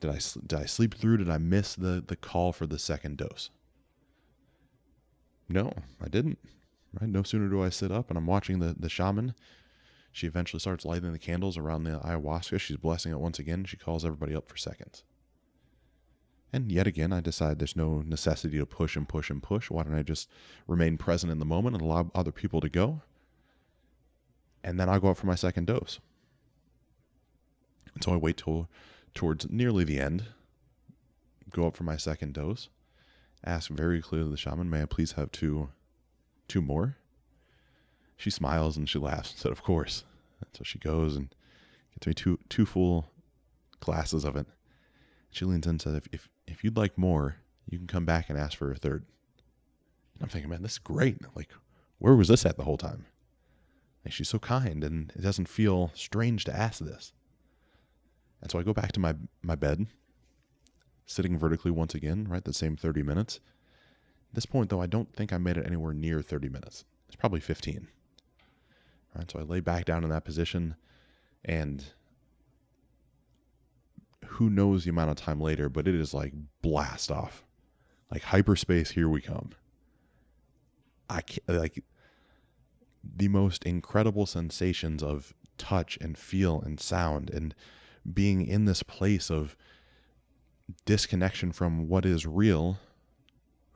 did 0.00 0.11
I 0.11 0.18
did 0.47 0.59
I 0.59 0.66
sleep 0.66 0.94
through? 0.94 1.18
Did 1.18 1.30
I 1.30 1.38
miss 1.38 1.75
the 1.75 2.02
the 2.06 2.16
call 2.16 2.52
for 2.52 2.66
the 2.66 2.78
second 2.78 3.16
dose? 3.16 3.50
No, 5.49 5.73
I 6.02 6.09
didn't. 6.09 6.38
Right? 7.00 7.09
No 7.09 7.23
sooner 7.23 7.49
do 7.49 7.62
I 7.62 7.68
sit 7.71 7.90
up 7.90 8.09
and 8.11 8.18
I'm 8.18 8.26
watching 8.26 8.59
the 8.59 8.75
the 8.78 8.88
shaman. 8.88 9.35
She 10.14 10.28
eventually 10.28 10.61
starts 10.61 10.85
lighting 10.85 11.12
the 11.12 11.18
candles 11.18 11.59
around 11.59 11.83
the 11.83 11.99
ayahuasca. 11.99 12.61
She's 12.61 12.76
blessing 12.76 13.11
it 13.11 13.18
once 13.18 13.40
again. 13.40 13.64
She 13.64 13.76
calls 13.76 14.04
everybody 14.04 14.33
up 14.33 14.49
for 14.49 14.56
seconds. 14.56 15.02
And 16.52 16.71
yet 16.71 16.87
again, 16.87 17.12
I 17.12 17.18
decide 17.18 17.59
there's 17.59 17.75
no 17.75 18.00
necessity 18.00 18.56
to 18.59 18.64
push 18.64 18.94
and 18.94 19.09
push 19.09 19.28
and 19.28 19.42
push. 19.42 19.73
Why 19.73 19.83
don't 19.83 19.99
I 19.99 20.04
just 20.04 20.30
remain 20.68 20.99
present 20.99 21.33
in 21.33 21.40
the 21.40 21.44
moment 21.44 21.75
and 21.75 21.85
allow 21.85 22.12
other 22.14 22.30
people 22.30 22.61
to 22.61 22.68
go? 22.68 23.02
And 24.62 24.78
then 24.78 24.88
I'll 24.88 25.00
go 25.00 25.11
up 25.11 25.16
for 25.16 25.26
my 25.26 25.35
second 25.35 25.66
dose. 25.66 25.99
And 27.92 28.04
so 28.04 28.12
I 28.12 28.16
wait 28.16 28.37
till 28.37 28.68
towards 29.14 29.50
nearly 29.50 29.83
the 29.83 29.99
end, 29.99 30.26
go 31.50 31.66
up 31.66 31.75
for 31.75 31.83
my 31.83 31.97
second 31.97 32.35
dose, 32.35 32.68
ask 33.44 33.68
very 33.68 34.00
clearly 34.00 34.30
the 34.30 34.37
shaman, 34.37 34.71
may 34.71 34.83
I 34.83 34.87
please 34.87 35.12
have 35.12 35.33
two 35.33 35.71
two 36.47 36.62
more? 36.62 36.99
She 38.16 38.30
smiles 38.30 38.76
and 38.76 38.88
she 38.88 38.99
laughs 38.99 39.30
and 39.33 39.40
said, 39.40 39.52
Of 39.52 39.62
course. 39.62 40.04
And 40.40 40.49
so 40.52 40.64
she 40.64 40.78
goes 40.78 41.16
and 41.16 41.35
gets 41.92 42.06
me 42.06 42.14
two 42.14 42.38
two 42.49 42.66
full 42.66 43.11
glasses 43.80 44.25
of 44.25 44.37
it. 44.37 44.47
She 45.30 45.44
leans 45.44 45.66
in 45.66 45.71
and 45.71 45.83
said, 45.83 45.94
if, 45.94 46.09
if 46.12 46.28
if 46.47 46.64
you'd 46.64 46.76
like 46.76 46.97
more, 46.97 47.37
you 47.68 47.78
can 47.78 47.87
come 47.87 48.04
back 48.04 48.28
and 48.28 48.38
ask 48.38 48.56
for 48.56 48.71
a 48.71 48.76
third. 48.76 49.04
And 50.14 50.23
I'm 50.23 50.28
thinking, 50.28 50.50
man, 50.50 50.62
this 50.62 50.73
is 50.73 50.78
great. 50.78 51.18
Like, 51.35 51.50
where 51.99 52.14
was 52.14 52.28
this 52.28 52.47
at 52.47 52.56
the 52.56 52.64
whole 52.64 52.76
time? 52.76 53.06
Like, 54.04 54.12
she's 54.12 54.28
so 54.28 54.38
kind, 54.38 54.85
and 54.85 55.12
it 55.16 55.23
doesn't 55.23 55.49
feel 55.49 55.90
strange 55.94 56.44
to 56.44 56.56
ask 56.56 56.80
this. 56.80 57.12
And 58.42 58.50
so 58.50 58.59
I 58.59 58.62
go 58.62 58.75
back 58.75 58.92
to 58.92 59.00
my 59.00 59.14
my 59.42 59.54
bed, 59.54 59.87
sitting 61.06 61.38
vertically 61.38 61.71
once 61.71 61.94
again, 61.94 62.26
right? 62.28 62.44
The 62.44 62.52
same 62.52 62.76
30 62.76 63.02
minutes. 63.02 63.40
At 64.30 64.35
this 64.35 64.47
point, 64.47 64.71
though, 64.71 64.83
I 64.83 64.87
don't 64.87 65.14
think 65.14 65.33
I 65.33 65.38
made 65.38 65.56
it 65.56 65.66
anywhere 65.66 65.94
near 65.94 66.21
30 66.21 66.49
minutes. 66.49 66.85
It's 67.06 67.16
probably 67.16 67.40
15. 67.40 67.88
So 69.28 69.38
I 69.38 69.42
lay 69.42 69.61
back 69.61 69.85
down 69.85 70.04
in 70.04 70.11
that 70.11 70.25
position, 70.25 70.75
and 71.44 71.85
who 74.26 74.50
knows 74.50 74.85
the 74.85 74.90
amount 74.90 75.11
of 75.11 75.16
time 75.16 75.40
later, 75.40 75.68
but 75.68 75.87
it 75.87 75.94
is 75.94 76.12
like 76.12 76.33
blast 76.62 77.11
off, 77.11 77.44
like 78.11 78.23
hyperspace. 78.23 78.90
Here 78.90 79.09
we 79.09 79.21
come. 79.21 79.50
I 81.09 81.21
can't, 81.21 81.49
like 81.49 81.85
the 83.16 83.28
most 83.28 83.64
incredible 83.64 84.26
sensations 84.26 85.02
of 85.02 85.33
touch 85.59 85.97
and 86.00 86.18
feel 86.18 86.61
and 86.61 86.80
sound 86.80 87.30
and 87.30 87.54
being 88.12 88.44
in 88.47 88.64
this 88.64 88.83
place 88.83 89.30
of 89.30 89.56
disconnection 90.85 91.52
from 91.52 91.88
what 91.88 92.04
is 92.04 92.26
real, 92.26 92.78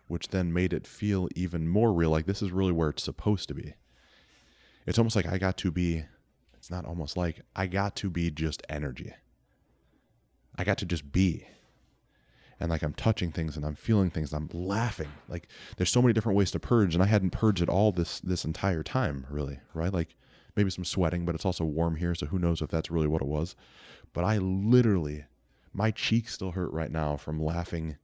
which 0.09 0.29
then 0.29 0.53
made 0.53 0.73
it 0.73 0.87
feel 0.87 1.29
even 1.35 1.69
more 1.69 1.93
real. 1.93 2.11
Like 2.11 2.27
this 2.27 2.43
is 2.43 2.51
really 2.51 2.73
where 2.73 2.89
it's 2.89 3.03
supposed 3.03 3.49
to 3.49 3.55
be. 3.55 3.75
It's 4.89 4.99
almost 4.99 5.17
like 5.17 5.27
I 5.27 5.37
got 5.37 5.59
to 5.59 5.71
be, 5.71 6.07
it's 6.57 6.71
not 6.71 6.87
almost 6.87 7.15
like 7.15 7.43
I 7.55 7.67
got 7.67 7.95
to 7.97 8.09
be 8.09 8.31
just 8.31 8.63
energy. 8.71 9.13
I 10.57 10.65
got 10.65 10.79
to 10.79 10.87
just 10.87 11.13
be. 11.13 11.47
And 12.59 12.71
like 12.71 12.83
I'm 12.83 12.95
touching 12.95 13.31
things 13.31 13.55
and 13.55 13.67
I'm 13.67 13.75
feeling 13.75 14.09
things 14.09 14.33
and 14.33 14.51
I'm 14.51 14.59
laughing. 14.59 15.11
Like 15.29 15.49
there's 15.77 15.91
so 15.91 16.01
many 16.01 16.15
different 16.15 16.39
ways 16.39 16.51
to 16.53 16.59
purge 16.59 16.95
and 16.95 17.05
I 17.05 17.07
hadn't 17.07 17.31
purged 17.31 17.61
at 17.61 17.69
all 17.69 17.93
this 17.93 18.19
this 18.21 18.47
entire 18.47 18.83
time, 18.83 19.27
really, 19.29 19.61
right? 19.75 19.93
Like 19.93 20.17
maybe 20.57 20.71
some 20.71 20.87
sweating, 20.87 21.27
but 21.27 21.35
it's 21.35 21.45
also 21.45 21.67
warm 21.67 21.97
here, 21.97 22.15
so 22.15 22.25
who 22.25 22.39
knows 22.39 22.63
if 22.63 22.71
that's 22.71 22.91
really 22.91 23.07
what 23.07 23.21
it 23.21 23.29
was. 23.29 23.55
But 24.15 24.25
I 24.25 24.39
literally 24.39 25.27
my 25.75 25.91
cheeks 25.91 26.33
still 26.33 26.53
hurt 26.53 26.73
right 26.73 26.91
now 26.91 27.19
from 27.19 27.45
laughing 27.45 27.99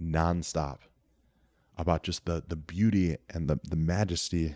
nonstop 0.00 0.78
about 1.76 2.02
just 2.02 2.24
the 2.24 2.42
the 2.48 2.56
beauty 2.56 3.18
and 3.28 3.50
the 3.50 3.60
the 3.64 3.76
majesty 3.76 4.54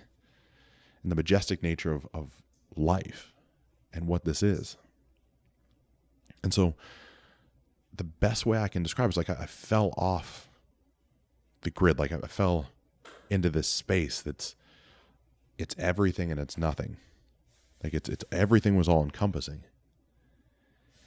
and 1.06 1.12
the 1.12 1.16
majestic 1.16 1.62
nature 1.62 1.92
of, 1.92 2.04
of 2.12 2.42
life 2.74 3.32
and 3.92 4.08
what 4.08 4.24
this 4.24 4.42
is. 4.42 4.76
And 6.42 6.52
so 6.52 6.74
the 7.94 8.02
best 8.02 8.44
way 8.44 8.58
I 8.58 8.66
can 8.66 8.82
describe 8.82 9.08
is 9.10 9.16
like 9.16 9.30
I, 9.30 9.34
I 9.42 9.46
fell 9.46 9.94
off 9.96 10.48
the 11.62 11.70
grid, 11.70 12.00
like 12.00 12.10
I, 12.10 12.16
I 12.24 12.26
fell 12.26 12.70
into 13.30 13.50
this 13.50 13.68
space 13.68 14.20
that's 14.20 14.56
it's 15.56 15.76
everything 15.78 16.32
and 16.32 16.40
it's 16.40 16.58
nothing. 16.58 16.96
Like 17.84 17.94
it's 17.94 18.08
it's 18.08 18.24
everything 18.32 18.74
was 18.74 18.88
all 18.88 19.04
encompassing. 19.04 19.62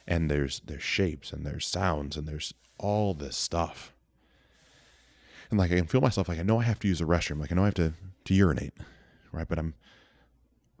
And 0.06 0.30
there's 0.30 0.60
there's 0.60 0.82
shapes 0.82 1.30
and 1.30 1.44
there's 1.44 1.66
sounds 1.66 2.16
and 2.16 2.26
there's 2.26 2.54
all 2.78 3.12
this 3.12 3.36
stuff. 3.36 3.92
And 5.50 5.58
like 5.58 5.70
I 5.70 5.76
can 5.76 5.86
feel 5.88 6.00
myself 6.00 6.26
like 6.26 6.38
I 6.38 6.42
know 6.42 6.58
I 6.58 6.64
have 6.64 6.78
to 6.78 6.88
use 6.88 7.02
a 7.02 7.04
restroom, 7.04 7.38
like 7.38 7.52
I 7.52 7.54
know 7.54 7.64
I 7.64 7.66
have 7.66 7.74
to 7.74 7.92
to 8.24 8.34
urinate, 8.34 8.72
right? 9.32 9.48
But 9.48 9.58
I'm 9.58 9.74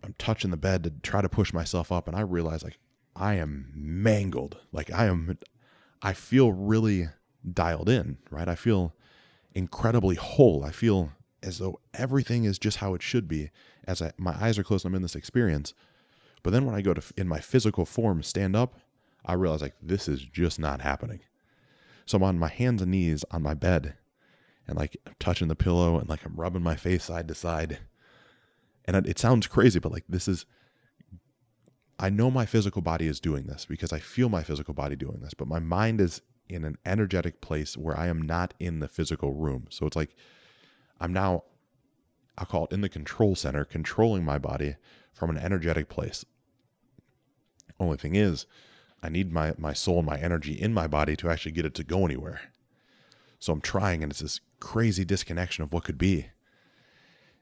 I'm 0.02 0.14
touching 0.18 0.50
the 0.50 0.56
bed 0.56 0.84
to 0.84 0.90
try 1.02 1.20
to 1.20 1.28
push 1.28 1.52
myself 1.52 1.92
up 1.92 2.08
and 2.08 2.16
I 2.16 2.20
realize 2.20 2.62
like 2.62 2.78
I 3.14 3.34
am 3.34 3.70
mangled. 3.74 4.58
Like 4.72 4.90
I 4.92 5.06
am 5.06 5.38
I 6.02 6.12
feel 6.12 6.52
really 6.52 7.08
dialed 7.52 7.88
in, 7.88 8.18
right? 8.30 8.48
I 8.48 8.54
feel 8.54 8.94
incredibly 9.54 10.16
whole. 10.16 10.64
I 10.64 10.70
feel 10.70 11.12
as 11.42 11.58
though 11.58 11.80
everything 11.94 12.44
is 12.44 12.58
just 12.58 12.78
how 12.78 12.94
it 12.94 13.02
should 13.02 13.28
be 13.28 13.50
as 13.84 14.00
I, 14.02 14.12
my 14.16 14.34
eyes 14.40 14.58
are 14.58 14.64
closed 14.64 14.84
I'm 14.84 14.94
in 14.94 15.02
this 15.02 15.16
experience. 15.16 15.74
But 16.42 16.50
then 16.50 16.64
when 16.64 16.74
I 16.74 16.80
go 16.80 16.94
to 16.94 17.02
in 17.16 17.28
my 17.28 17.40
physical 17.40 17.84
form 17.84 18.22
stand 18.22 18.56
up, 18.56 18.78
I 19.24 19.34
realize 19.34 19.62
like 19.62 19.74
this 19.82 20.08
is 20.08 20.20
just 20.22 20.58
not 20.58 20.80
happening. 20.80 21.20
So 22.06 22.16
I'm 22.16 22.24
on 22.24 22.38
my 22.38 22.48
hands 22.48 22.82
and 22.82 22.90
knees 22.90 23.24
on 23.30 23.42
my 23.42 23.54
bed 23.54 23.94
and 24.66 24.78
like 24.78 24.96
I'm 25.06 25.14
touching 25.18 25.48
the 25.48 25.56
pillow 25.56 25.98
and 25.98 26.08
like 26.08 26.24
I'm 26.24 26.36
rubbing 26.36 26.62
my 26.62 26.76
face 26.76 27.04
side 27.04 27.28
to 27.28 27.34
side. 27.34 27.78
And 28.84 29.06
it, 29.06 29.18
sounds 29.18 29.46
crazy, 29.46 29.78
but 29.78 29.92
like 29.92 30.04
this 30.08 30.26
is 30.26 30.46
I 31.98 32.08
know 32.08 32.30
my 32.30 32.46
physical 32.46 32.80
body 32.80 33.06
is 33.06 33.20
doing 33.20 33.46
this 33.46 33.66
because 33.66 33.92
I 33.92 33.98
feel 33.98 34.28
my 34.28 34.42
physical 34.42 34.72
body 34.72 34.96
doing 34.96 35.20
this, 35.20 35.34
but 35.34 35.46
my 35.46 35.58
mind 35.58 36.00
is 36.00 36.22
in 36.48 36.64
an 36.64 36.78
energetic 36.86 37.40
place 37.40 37.76
where 37.76 37.96
I 37.96 38.08
am 38.08 38.22
not 38.22 38.54
in 38.58 38.80
the 38.80 38.88
physical 38.88 39.32
room. 39.32 39.66
So 39.68 39.86
it's 39.86 39.96
like 39.96 40.16
I'm 41.00 41.12
now, 41.12 41.44
I'll 42.38 42.46
call 42.46 42.64
it 42.64 42.72
in 42.72 42.80
the 42.80 42.88
control 42.88 43.34
center, 43.34 43.64
controlling 43.64 44.24
my 44.24 44.38
body 44.38 44.76
from 45.12 45.30
an 45.30 45.38
energetic 45.38 45.88
place. 45.88 46.24
Only 47.78 47.96
thing 47.96 48.14
is, 48.14 48.46
I 49.02 49.08
need 49.08 49.32
my, 49.32 49.54
my 49.56 49.72
soul 49.72 49.98
and 49.98 50.06
my 50.06 50.18
energy 50.18 50.52
in 50.52 50.74
my 50.74 50.86
body 50.86 51.16
to 51.16 51.30
actually 51.30 51.52
get 51.52 51.64
it 51.64 51.74
to 51.74 51.84
go 51.84 52.04
anywhere. 52.04 52.40
So 53.38 53.52
I'm 53.52 53.62
trying, 53.62 54.02
and 54.02 54.12
it's 54.12 54.20
this 54.20 54.40
crazy 54.60 55.04
disconnection 55.04 55.64
of 55.64 55.72
what 55.72 55.84
could 55.84 55.96
be. 55.96 56.26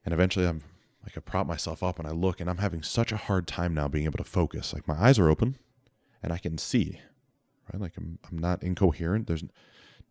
And 0.04 0.14
eventually, 0.14 0.46
I'm 0.46 0.62
like 1.08 1.16
I 1.16 1.20
prop 1.20 1.46
myself 1.46 1.82
up 1.82 1.98
and 1.98 2.06
I 2.06 2.10
look 2.10 2.38
and 2.38 2.50
I'm 2.50 2.58
having 2.58 2.82
such 2.82 3.12
a 3.12 3.16
hard 3.16 3.46
time 3.46 3.72
now 3.72 3.88
being 3.88 4.04
able 4.04 4.18
to 4.18 4.24
focus. 4.24 4.74
Like 4.74 4.86
my 4.86 4.94
eyes 4.94 5.18
are 5.18 5.30
open 5.30 5.56
and 6.22 6.34
I 6.34 6.38
can 6.38 6.58
see, 6.58 7.00
right? 7.72 7.80
Like 7.80 7.96
I'm 7.96 8.18
I'm 8.30 8.36
not 8.36 8.62
incoherent. 8.62 9.26
There's 9.26 9.44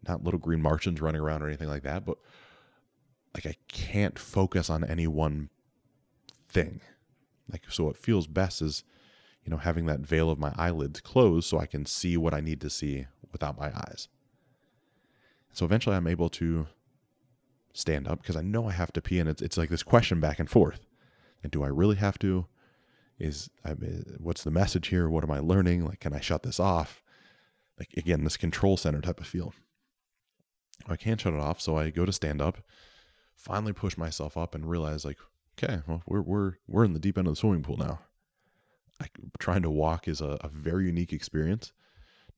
not 0.07 0.23
little 0.23 0.39
green 0.39 0.59
Martians 0.59 0.99
running 0.99 1.21
around 1.21 1.43
or 1.43 1.47
anything 1.47 1.69
like 1.69 1.83
that, 1.83 2.03
but 2.03 2.17
like 3.35 3.45
I 3.45 3.57
can't 3.67 4.17
focus 4.17 4.71
on 4.71 4.83
any 4.83 5.05
one 5.05 5.51
thing. 6.49 6.81
Like 7.51 7.65
so 7.69 7.83
what 7.83 7.97
feels 7.97 8.25
best 8.25 8.63
is, 8.63 8.83
you 9.43 9.51
know, 9.51 9.57
having 9.57 9.85
that 9.85 9.99
veil 9.99 10.31
of 10.31 10.39
my 10.39 10.51
eyelids 10.57 10.99
closed 10.99 11.47
so 11.47 11.59
I 11.59 11.67
can 11.67 11.85
see 11.85 12.17
what 12.17 12.33
I 12.33 12.41
need 12.41 12.59
to 12.61 12.71
see 12.71 13.05
without 13.31 13.59
my 13.59 13.67
eyes. 13.67 14.07
So 15.53 15.63
eventually 15.63 15.95
I'm 15.95 16.07
able 16.07 16.29
to 16.29 16.65
stand 17.73 18.07
up 18.07 18.23
because 18.23 18.35
I 18.35 18.41
know 18.41 18.67
I 18.67 18.71
have 18.71 18.91
to 18.93 19.01
pee 19.01 19.19
and 19.19 19.29
it's 19.29 19.43
it's 19.43 19.59
like 19.59 19.69
this 19.69 19.83
question 19.83 20.19
back 20.19 20.39
and 20.39 20.49
forth. 20.49 20.86
And 21.43 21.51
do 21.51 21.63
I 21.63 21.67
really 21.67 21.95
have 21.97 22.19
to? 22.19 22.47
Is 23.19 23.49
I 23.65 23.71
what's 24.17 24.43
the 24.43 24.51
message 24.51 24.87
here? 24.87 25.09
What 25.09 25.23
am 25.23 25.31
I 25.31 25.39
learning? 25.39 25.85
Like, 25.85 25.99
can 25.99 26.13
I 26.13 26.19
shut 26.19 26.43
this 26.43 26.59
off? 26.59 27.01
Like 27.79 27.89
again, 27.97 28.23
this 28.23 28.37
control 28.37 28.77
center 28.77 29.01
type 29.01 29.19
of 29.19 29.27
feel. 29.27 29.53
I 30.87 30.95
can't 30.95 31.19
shut 31.19 31.33
it 31.33 31.39
off, 31.39 31.59
so 31.59 31.77
I 31.77 31.89
go 31.89 32.05
to 32.05 32.13
stand 32.13 32.41
up. 32.41 32.59
Finally, 33.35 33.73
push 33.73 33.97
myself 33.97 34.37
up 34.37 34.53
and 34.55 34.69
realize 34.69 35.05
like, 35.05 35.17
okay, 35.57 35.81
well, 35.87 36.03
we're 36.05 36.21
we're 36.21 36.53
we're 36.67 36.85
in 36.85 36.93
the 36.93 36.99
deep 36.99 37.17
end 37.17 37.27
of 37.27 37.33
the 37.33 37.39
swimming 37.39 37.63
pool 37.63 37.77
now. 37.77 37.99
I, 38.99 39.07
trying 39.39 39.61
to 39.61 39.69
walk 39.69 40.07
is 40.07 40.21
a, 40.21 40.37
a 40.41 40.47
very 40.47 40.85
unique 40.85 41.13
experience, 41.13 41.71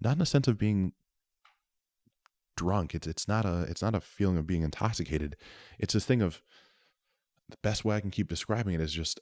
not 0.02 0.16
in 0.16 0.22
a 0.22 0.26
sense 0.26 0.48
of 0.48 0.58
being 0.58 0.94
drunk. 2.56 2.94
It's 2.94 3.08
it's 3.08 3.28
not 3.28 3.46
a 3.46 3.62
it's 3.64 3.82
not 3.82 3.96
a 3.96 4.02
feeling 4.02 4.38
of 4.38 4.48
being 4.48 4.64
intoxicated. 4.64 5.36
It's 5.78 5.94
this 5.94 6.06
thing 6.06 6.22
of 6.22 6.42
the 7.50 7.58
best 7.62 7.84
way 7.86 7.96
I 7.96 8.02
can 8.02 8.12
keep 8.12 8.28
describing 8.28 8.74
it 8.74 8.82
is 8.82 8.94
just 8.94 9.20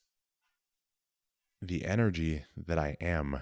the 1.62 1.86
energy 1.86 2.44
that 2.56 2.78
I 2.78 2.98
am 3.02 3.42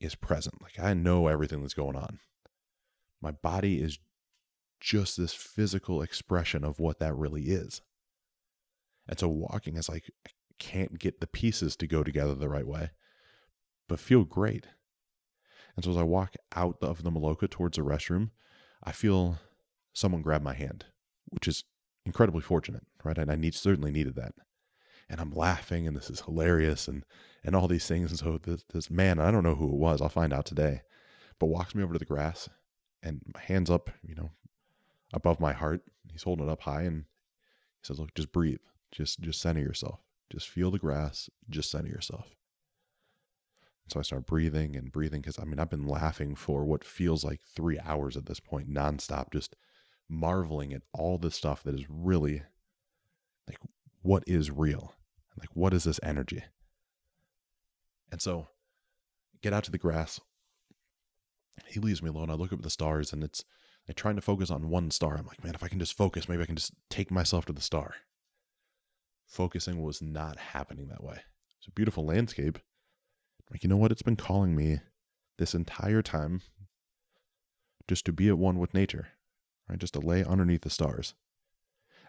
is 0.00 0.14
present. 0.14 0.60
Like 0.62 0.78
I 0.78 0.94
know 0.94 1.28
everything 1.28 1.62
that's 1.62 1.74
going 1.74 1.96
on. 1.96 2.18
My 3.20 3.30
body 3.30 3.80
is 3.80 3.98
just 4.80 5.16
this 5.16 5.32
physical 5.32 6.02
expression 6.02 6.64
of 6.64 6.78
what 6.78 6.98
that 6.98 7.16
really 7.16 7.44
is. 7.44 7.80
And 9.08 9.18
so 9.18 9.28
walking 9.28 9.76
is 9.76 9.88
like, 9.88 10.10
I 10.26 10.30
can't 10.58 10.98
get 10.98 11.20
the 11.20 11.26
pieces 11.26 11.76
to 11.76 11.86
go 11.86 12.02
together 12.02 12.34
the 12.34 12.48
right 12.48 12.66
way, 12.66 12.90
but 13.88 14.00
feel 14.00 14.24
great. 14.24 14.66
And 15.76 15.84
so 15.84 15.90
as 15.90 15.96
I 15.96 16.02
walk 16.02 16.34
out 16.54 16.76
of 16.82 17.02
the 17.02 17.10
Maloka 17.10 17.48
towards 17.48 17.76
the 17.76 17.82
restroom, 17.82 18.30
I 18.82 18.92
feel 18.92 19.38
someone 19.92 20.22
grab 20.22 20.42
my 20.42 20.54
hand, 20.54 20.86
which 21.26 21.48
is 21.48 21.64
incredibly 22.04 22.42
fortunate, 22.42 22.84
right? 23.04 23.18
And 23.18 23.30
I 23.30 23.36
need 23.36 23.54
certainly 23.54 23.90
needed 23.90 24.16
that. 24.16 24.34
And 25.08 25.20
I'm 25.20 25.32
laughing, 25.32 25.86
and 25.86 25.96
this 25.96 26.10
is 26.10 26.22
hilarious, 26.22 26.88
and 26.88 27.04
and 27.44 27.54
all 27.54 27.68
these 27.68 27.86
things. 27.86 28.10
And 28.10 28.18
so 28.18 28.38
this 28.38 28.64
this 28.72 28.90
man, 28.90 29.18
I 29.18 29.30
don't 29.30 29.42
know 29.42 29.54
who 29.54 29.68
it 29.68 29.78
was. 29.78 30.00
I'll 30.00 30.08
find 30.08 30.32
out 30.32 30.46
today, 30.46 30.82
but 31.38 31.46
walks 31.46 31.74
me 31.74 31.82
over 31.82 31.92
to 31.92 31.98
the 31.98 32.04
grass, 32.04 32.48
and 33.02 33.20
my 33.34 33.40
hands 33.40 33.70
up, 33.70 33.90
you 34.02 34.14
know, 34.14 34.30
above 35.12 35.40
my 35.40 35.52
heart. 35.52 35.82
He's 36.10 36.22
holding 36.22 36.48
it 36.48 36.50
up 36.50 36.62
high, 36.62 36.82
and 36.82 37.04
he 37.80 37.86
says, 37.86 38.00
"Look, 38.00 38.14
just 38.14 38.32
breathe. 38.32 38.60
Just 38.90 39.20
just 39.20 39.40
center 39.40 39.60
yourself. 39.60 40.00
Just 40.30 40.48
feel 40.48 40.70
the 40.70 40.78
grass. 40.78 41.28
Just 41.50 41.70
center 41.70 41.88
yourself." 41.88 42.34
so 43.88 44.00
I 44.00 44.02
start 44.02 44.26
breathing 44.26 44.76
and 44.76 44.90
breathing 44.90 45.20
because 45.20 45.38
I 45.38 45.44
mean 45.44 45.58
I've 45.58 45.70
been 45.70 45.86
laughing 45.86 46.34
for 46.34 46.64
what 46.64 46.84
feels 46.84 47.24
like 47.24 47.40
three 47.42 47.78
hours 47.78 48.16
at 48.16 48.26
this 48.26 48.40
point, 48.40 48.72
nonstop, 48.72 49.32
just 49.32 49.56
marveling 50.08 50.72
at 50.72 50.82
all 50.92 51.18
the 51.18 51.30
stuff 51.30 51.62
that 51.64 51.74
is 51.74 51.84
really 51.88 52.42
like 53.46 53.58
what 54.02 54.24
is 54.26 54.50
real? 54.50 54.94
Like 55.38 55.50
what 55.54 55.74
is 55.74 55.84
this 55.84 56.00
energy? 56.02 56.44
And 58.10 58.20
so 58.20 58.48
get 59.42 59.52
out 59.52 59.64
to 59.64 59.70
the 59.70 59.78
grass. 59.78 60.20
He 61.66 61.80
leaves 61.80 62.02
me 62.02 62.10
alone. 62.10 62.30
I 62.30 62.34
look 62.34 62.52
up 62.52 62.58
at 62.58 62.62
the 62.62 62.70
stars 62.70 63.12
and 63.12 63.22
it's 63.22 63.44
like 63.88 63.96
trying 63.96 64.16
to 64.16 64.22
focus 64.22 64.50
on 64.50 64.70
one 64.70 64.90
star. 64.90 65.16
I'm 65.16 65.26
like 65.26 65.44
man 65.44 65.54
if 65.54 65.62
i 65.62 65.68
can 65.68 65.78
just 65.78 65.96
focus 65.96 66.28
maybe 66.28 66.42
i 66.42 66.46
can 66.46 66.56
just 66.56 66.72
take 66.90 67.10
myself 67.10 67.44
to 67.46 67.52
the 67.52 67.60
star. 67.60 67.94
Focusing 69.26 69.82
was 69.82 70.02
not 70.02 70.38
happening 70.38 70.88
that 70.88 71.02
way. 71.02 71.20
It's 71.58 71.68
a 71.68 71.72
beautiful 71.72 72.04
landscape. 72.04 72.58
Like 73.50 73.62
you 73.62 73.68
know 73.68 73.76
what? 73.76 73.92
It's 73.92 74.02
been 74.02 74.16
calling 74.16 74.54
me 74.54 74.80
this 75.38 75.54
entire 75.54 76.02
time 76.02 76.42
just 77.88 78.04
to 78.06 78.12
be 78.12 78.28
at 78.28 78.38
one 78.38 78.58
with 78.58 78.72
nature 78.72 79.08
right? 79.68 79.78
Just 79.78 79.94
to 79.94 80.00
lay 80.00 80.24
underneath 80.24 80.62
the 80.62 80.70
stars. 80.70 81.14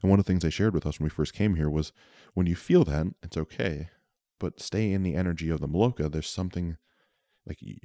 And 0.02 0.10
one 0.10 0.20
of 0.20 0.26
the 0.26 0.32
things 0.32 0.44
they 0.44 0.50
shared 0.50 0.74
with 0.74 0.86
us 0.86 1.00
when 1.00 1.06
we 1.06 1.10
first 1.10 1.34
came 1.34 1.56
here 1.56 1.70
was 1.70 1.92
when 2.34 2.48
you 2.48 2.56
feel 2.56 2.84
that, 2.86 3.08
it's 3.24 3.38
okay, 3.38 3.90
but 4.40 4.62
stay 4.62 4.92
in 4.92 5.04
the 5.04 5.16
energy 5.16 5.50
of 5.50 5.62
the 5.62 5.68
Maloka. 5.68 6.12
There's 6.12 6.30
something 6.30 6.78
like 7.48 7.58
you, 7.62 7.76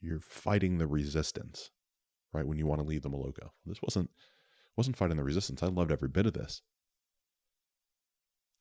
you're 0.00 0.20
fighting 0.20 0.78
the 0.78 0.86
resistance, 0.86 1.70
right? 2.32 2.46
When 2.46 2.58
you 2.58 2.66
want 2.66 2.80
to 2.80 2.86
leave 2.86 3.02
the 3.02 3.10
Maloka. 3.10 3.50
This 3.66 3.82
wasn't 3.82 4.10
wasn't 4.76 4.96
fighting 4.96 5.16
the 5.16 5.24
resistance. 5.24 5.62
I 5.62 5.66
loved 5.66 5.90
every 5.90 6.08
bit 6.08 6.26
of 6.26 6.32
this. 6.32 6.62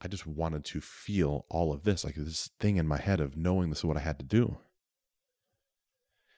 I 0.01 0.07
just 0.07 0.25
wanted 0.25 0.63
to 0.65 0.81
feel 0.81 1.45
all 1.49 1.71
of 1.73 1.83
this, 1.83 2.03
like 2.03 2.15
this 2.15 2.49
thing 2.59 2.77
in 2.77 2.87
my 2.87 2.97
head 2.97 3.19
of 3.19 3.37
knowing 3.37 3.69
this 3.69 3.79
is 3.79 3.85
what 3.85 3.97
I 3.97 4.01
had 4.01 4.17
to 4.19 4.25
do. 4.25 4.57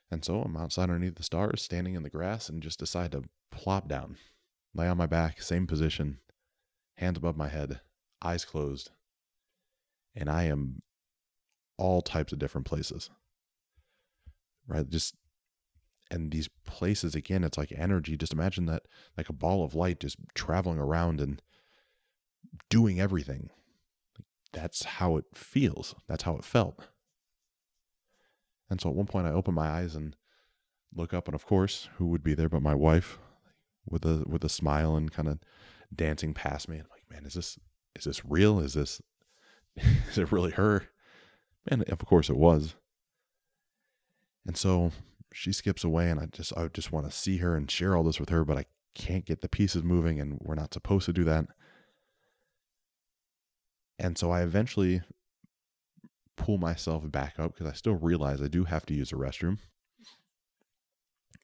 And 0.10 0.25
so 0.25 0.41
I'm 0.41 0.58
outside 0.58 0.84
underneath 0.84 1.15
the 1.15 1.23
stars, 1.23 1.62
standing 1.62 1.95
in 1.95 2.04
the 2.04 2.10
grass, 2.10 2.49
and 2.49 2.62
just 2.62 2.80
decide 2.80 3.12
to 3.13 3.23
plop 3.51 3.88
down, 3.88 4.17
lay 4.73 4.88
on 4.88 4.97
my 4.97 5.06
back, 5.06 5.41
same 5.41 5.67
position, 5.67 6.17
hands 6.95 7.17
above 7.17 7.38
my 7.38 7.47
head, 7.47 7.82
eyes 8.21 8.45
closed. 8.45 8.91
And 10.15 10.30
I 10.30 10.43
am 10.43 10.82
all 11.77 12.01
types 12.01 12.32
of 12.32 12.39
different 12.39 12.67
places. 12.67 13.10
Right? 14.67 14.88
Just, 14.89 15.15
and 16.10 16.32
these 16.32 16.49
places, 16.65 17.15
again, 17.15 17.43
it's 17.43 17.58
like 17.58 17.71
energy. 17.75 18.17
Just 18.17 18.34
imagine 18.34 18.65
that 18.65 18.84
like 19.17 19.30
a 19.30 19.34
ball 19.34 19.63
of 19.63 19.73
light 19.73 19.99
just 19.99 20.17
traveling 20.36 20.77
around 20.77 21.21
and 21.21 21.41
doing 22.69 22.99
everything. 22.99 23.49
That's 24.54 24.84
how 24.84 25.17
it 25.17 25.25
feels. 25.34 25.95
That's 26.08 26.23
how 26.23 26.36
it 26.36 26.43
felt. 26.43 26.88
And 28.69 28.80
so 28.80 28.89
at 28.89 28.95
one 28.95 29.08
point 29.08 29.27
I 29.27 29.32
open 29.32 29.54
my 29.54 29.67
eyes 29.67 29.95
and 29.95 30.15
look 30.93 31.13
up 31.13 31.27
and 31.27 31.36
of 31.36 31.45
course, 31.45 31.89
who 31.97 32.08
would 32.08 32.23
be 32.23 32.34
there 32.34 32.49
but 32.49 32.62
my 32.62 32.75
wife 32.75 33.17
with 33.86 34.06
a 34.06 34.23
with 34.27 34.43
a 34.43 34.49
smile 34.49 34.95
and 34.95 35.12
kind 35.12 35.27
of 35.27 35.39
dancing 35.93 36.34
past 36.34 36.67
me. 36.69 36.77
I'm 36.77 36.88
like, 36.91 37.04
man, 37.10 37.25
is 37.25 37.34
this 37.34 37.60
is 37.95 38.06
this 38.06 38.25
real? 38.25 38.60
Is 38.60 38.73
this 38.73 39.01
is 39.75 40.17
it 40.17 40.32
really 40.32 40.51
her? 40.51 40.88
And 41.67 41.84
of 41.89 42.06
course 42.06 42.30
it 42.30 42.38
was. 42.38 42.75
And 44.45 44.58
so 44.58 44.91
she 45.34 45.54
skips 45.54 45.84
away 45.84 46.10
and 46.10 46.19
I 46.19 46.25
just 46.25 46.56
I 46.58 46.67
just 46.67 46.91
want 46.91 47.06
to 47.10 47.15
see 47.15 47.38
her 47.38 47.56
and 47.56 47.69
share 47.69 47.95
all 47.95 48.04
this 48.04 48.19
with 48.19 48.30
her, 48.30 48.43
but 48.43 48.58
I 48.58 48.65
can't 48.95 49.25
get 49.25 49.41
the 49.41 49.49
pieces 49.49 49.84
moving 49.84 50.19
and 50.19 50.39
we're 50.41 50.56
not 50.56 50.73
supposed 50.73 51.06
to 51.06 51.13
do 51.13 51.23
that. 51.25 51.45
And 53.99 54.17
so 54.17 54.32
I 54.32 54.41
eventually 54.41 55.01
pull 56.41 56.58
myself 56.58 57.10
back 57.10 57.36
up 57.38 57.54
because 57.54 57.71
I 57.71 57.75
still 57.75 57.93
realize 57.93 58.41
I 58.41 58.47
do 58.47 58.63
have 58.63 58.86
to 58.88 58.93
use 58.93 59.12
a 59.12 59.15
restroom. 59.15 59.60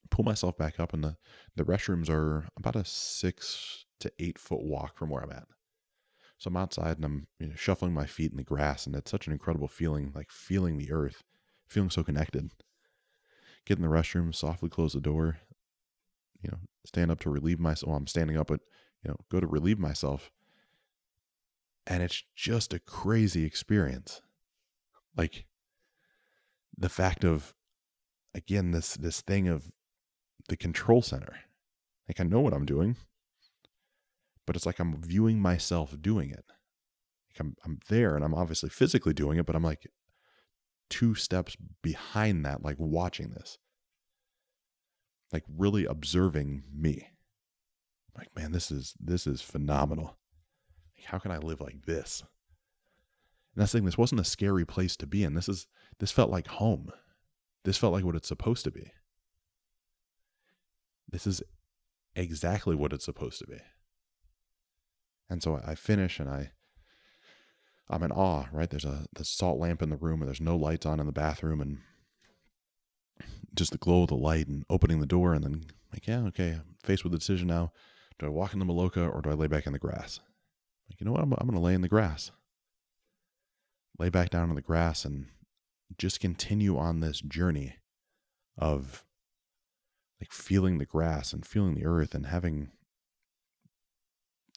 Pull 0.10 0.26
myself 0.26 0.58
back 0.58 0.80
up, 0.80 0.94
and 0.94 1.04
the, 1.04 1.18
the 1.56 1.64
restrooms 1.64 2.10
are 2.10 2.48
about 2.58 2.76
a 2.76 2.86
six 2.86 3.86
to 4.00 4.12
eight 4.20 4.38
foot 4.38 4.64
walk 4.64 4.98
from 4.98 5.10
where 5.10 5.24
I'm 5.24 5.32
at. 5.32 5.48
So 6.38 6.50
I'm 6.50 6.58
outside 6.58 6.98
and 6.98 7.06
I'm 7.06 7.28
you 7.40 7.48
know, 7.48 7.56
shuffling 7.56 7.94
my 7.94 8.06
feet 8.06 8.32
in 8.32 8.38
the 8.38 8.44
grass, 8.44 8.86
and 8.86 8.96
it's 8.96 9.10
such 9.10 9.28
an 9.28 9.34
incredible 9.34 9.68
feeling, 9.68 10.12
like 10.16 10.32
feeling 10.32 10.78
the 10.78 10.92
earth, 10.92 11.24
feeling 11.68 11.90
so 11.90 12.04
connected. 12.04 12.52
Get 13.66 13.78
in 13.78 13.84
the 13.84 13.90
restroom, 13.90 14.34
softly 14.34 14.70
close 14.70 14.94
the 14.94 15.02
door, 15.02 15.38
you 16.42 16.50
know, 16.52 16.60
stand 16.86 17.12
up 17.12 17.20
to 17.22 17.30
relieve 17.30 17.60
myself. 17.60 17.90
Well, 17.90 17.98
I'm 17.98 18.08
standing 18.08 18.38
up, 18.38 18.48
but 18.48 18.62
you 19.04 19.10
know, 19.10 19.18
go 19.30 19.40
to 19.40 19.48
relieve 19.48 19.80
myself. 19.80 20.32
And 21.86 22.04
it's 22.04 22.24
just 22.36 22.74
a 22.74 22.80
crazy 22.80 23.46
experience. 23.46 24.22
Like 25.16 25.46
the 26.78 26.90
fact 26.90 27.24
of 27.24 27.54
again, 28.36 28.72
this 28.72 28.94
this 28.96 29.22
thing 29.22 29.48
of 29.48 29.72
the 30.48 30.58
control 30.58 31.02
center. 31.02 31.36
Like 32.08 32.20
I 32.20 32.24
know 32.24 32.40
what 32.40 32.54
I'm 32.54 32.66
doing, 32.66 32.96
but 34.48 34.56
it's 34.56 34.66
like 34.66 34.80
I'm 34.80 35.00
viewing 35.00 35.40
myself 35.40 35.96
doing 36.02 36.32
it. 36.32 36.46
Like 37.30 37.40
I'm 37.40 37.56
I'm 37.64 37.80
there 37.90 38.16
and 38.16 38.26
I'm 38.26 38.34
obviously 38.34 38.70
physically 38.70 39.14
doing 39.14 39.38
it, 39.38 39.46
but 39.46 39.56
I'm 39.56 39.64
like 39.64 39.86
two 40.90 41.14
steps 41.14 41.56
behind 41.84 42.46
that, 42.46 42.64
like 42.64 42.78
watching 42.80 43.30
this. 43.30 43.60
Like 45.32 45.44
really 45.48 45.86
observing 45.86 46.64
me. 46.74 47.10
Like, 48.18 48.30
man, 48.36 48.54
this 48.54 48.72
is 48.72 48.96
this 49.00 49.28
is 49.28 49.42
phenomenal. 49.42 50.18
Like, 50.98 51.06
how 51.06 51.20
can 51.20 51.32
I 51.32 51.38
live 51.38 51.62
like 51.62 51.86
this? 51.86 52.24
And 53.54 53.62
that's 53.62 53.74
the 53.74 53.80
thing, 53.80 53.86
this 53.86 53.98
wasn't 53.98 54.22
a 54.22 54.26
scary 54.26 54.66
place 54.66 54.96
to 54.98 55.06
be 55.06 55.24
in. 55.24 55.34
This 55.34 55.50
is 55.50 55.68
this 56.00 56.12
felt 56.12 56.32
like 56.32 56.48
home. 56.48 56.92
This 57.66 57.78
felt 57.78 57.92
like 57.92 58.06
what 58.06 58.16
it's 58.16 58.28
supposed 58.28 58.64
to 58.64 58.72
be. 58.72 58.92
This 61.10 61.28
is 61.28 61.44
exactly 62.16 62.76
what 62.76 62.94
it's 62.94 63.06
supposed 63.06 63.40
to 63.40 63.48
be. 63.48 63.58
And 65.30 65.44
so 65.44 65.62
I 65.66 65.76
finish 65.76 66.20
and 66.20 66.30
I 66.30 66.52
I'm 67.90 68.04
in 68.04 68.12
awe, 68.12 68.46
right? 68.52 68.70
There's 68.70 68.86
a 68.86 69.06
the 69.14 69.24
salt 69.24 69.60
lamp 69.60 69.82
in 69.82 69.90
the 69.90 69.98
room 69.98 70.22
and 70.22 70.28
there's 70.28 70.42
no 70.42 70.56
lights 70.56 70.86
on 70.86 71.00
in 71.00 71.06
the 71.06 71.12
bathroom 71.12 71.62
and 71.62 71.80
just 73.56 73.72
the 73.72 73.78
glow 73.78 74.04
of 74.04 74.10
the 74.10 74.16
light 74.16 74.48
and 74.48 74.66
opening 74.70 75.00
the 75.00 75.06
door 75.06 75.34
and 75.34 75.44
then 75.44 75.66
like, 75.92 76.08
yeah, 76.08 76.20
okay, 76.28 76.52
I'm 76.52 76.76
faced 76.84 77.04
with 77.04 77.12
the 77.12 77.20
decision 77.20 77.48
now. 77.48 77.72
Do 78.20 78.26
I 78.26 78.30
walk 78.30 78.54
in 78.54 78.60
the 78.60 78.66
Maloka 78.66 79.14
or 79.14 79.22
do 79.22 79.30
I 79.30 79.34
lay 79.34 79.48
back 79.48 79.66
in 79.66 79.74
the 79.74 79.80
grass? 79.80 80.20
Like, 80.90 81.00
you 81.00 81.06
know 81.06 81.12
what? 81.12 81.22
I'm, 81.22 81.34
I'm 81.34 81.48
going 81.48 81.54
to 81.54 81.64
lay 81.64 81.74
in 81.74 81.82
the 81.82 81.88
grass. 81.88 82.32
Lay 84.00 84.10
back 84.10 84.30
down 84.30 84.50
in 84.50 84.56
the 84.56 84.62
grass 84.62 85.06
and 85.06 85.28
just 85.98 86.20
continue 86.20 86.78
on 86.78 87.00
this 87.00 87.22
journey 87.22 87.76
of 88.58 89.04
like 90.20 90.32
feeling 90.32 90.78
the 90.78 90.86
grass 90.86 91.34
and 91.34 91.46
feeling 91.46 91.76
the 91.76 91.86
earth 91.86 92.14
and 92.14 92.28
having 92.28 92.70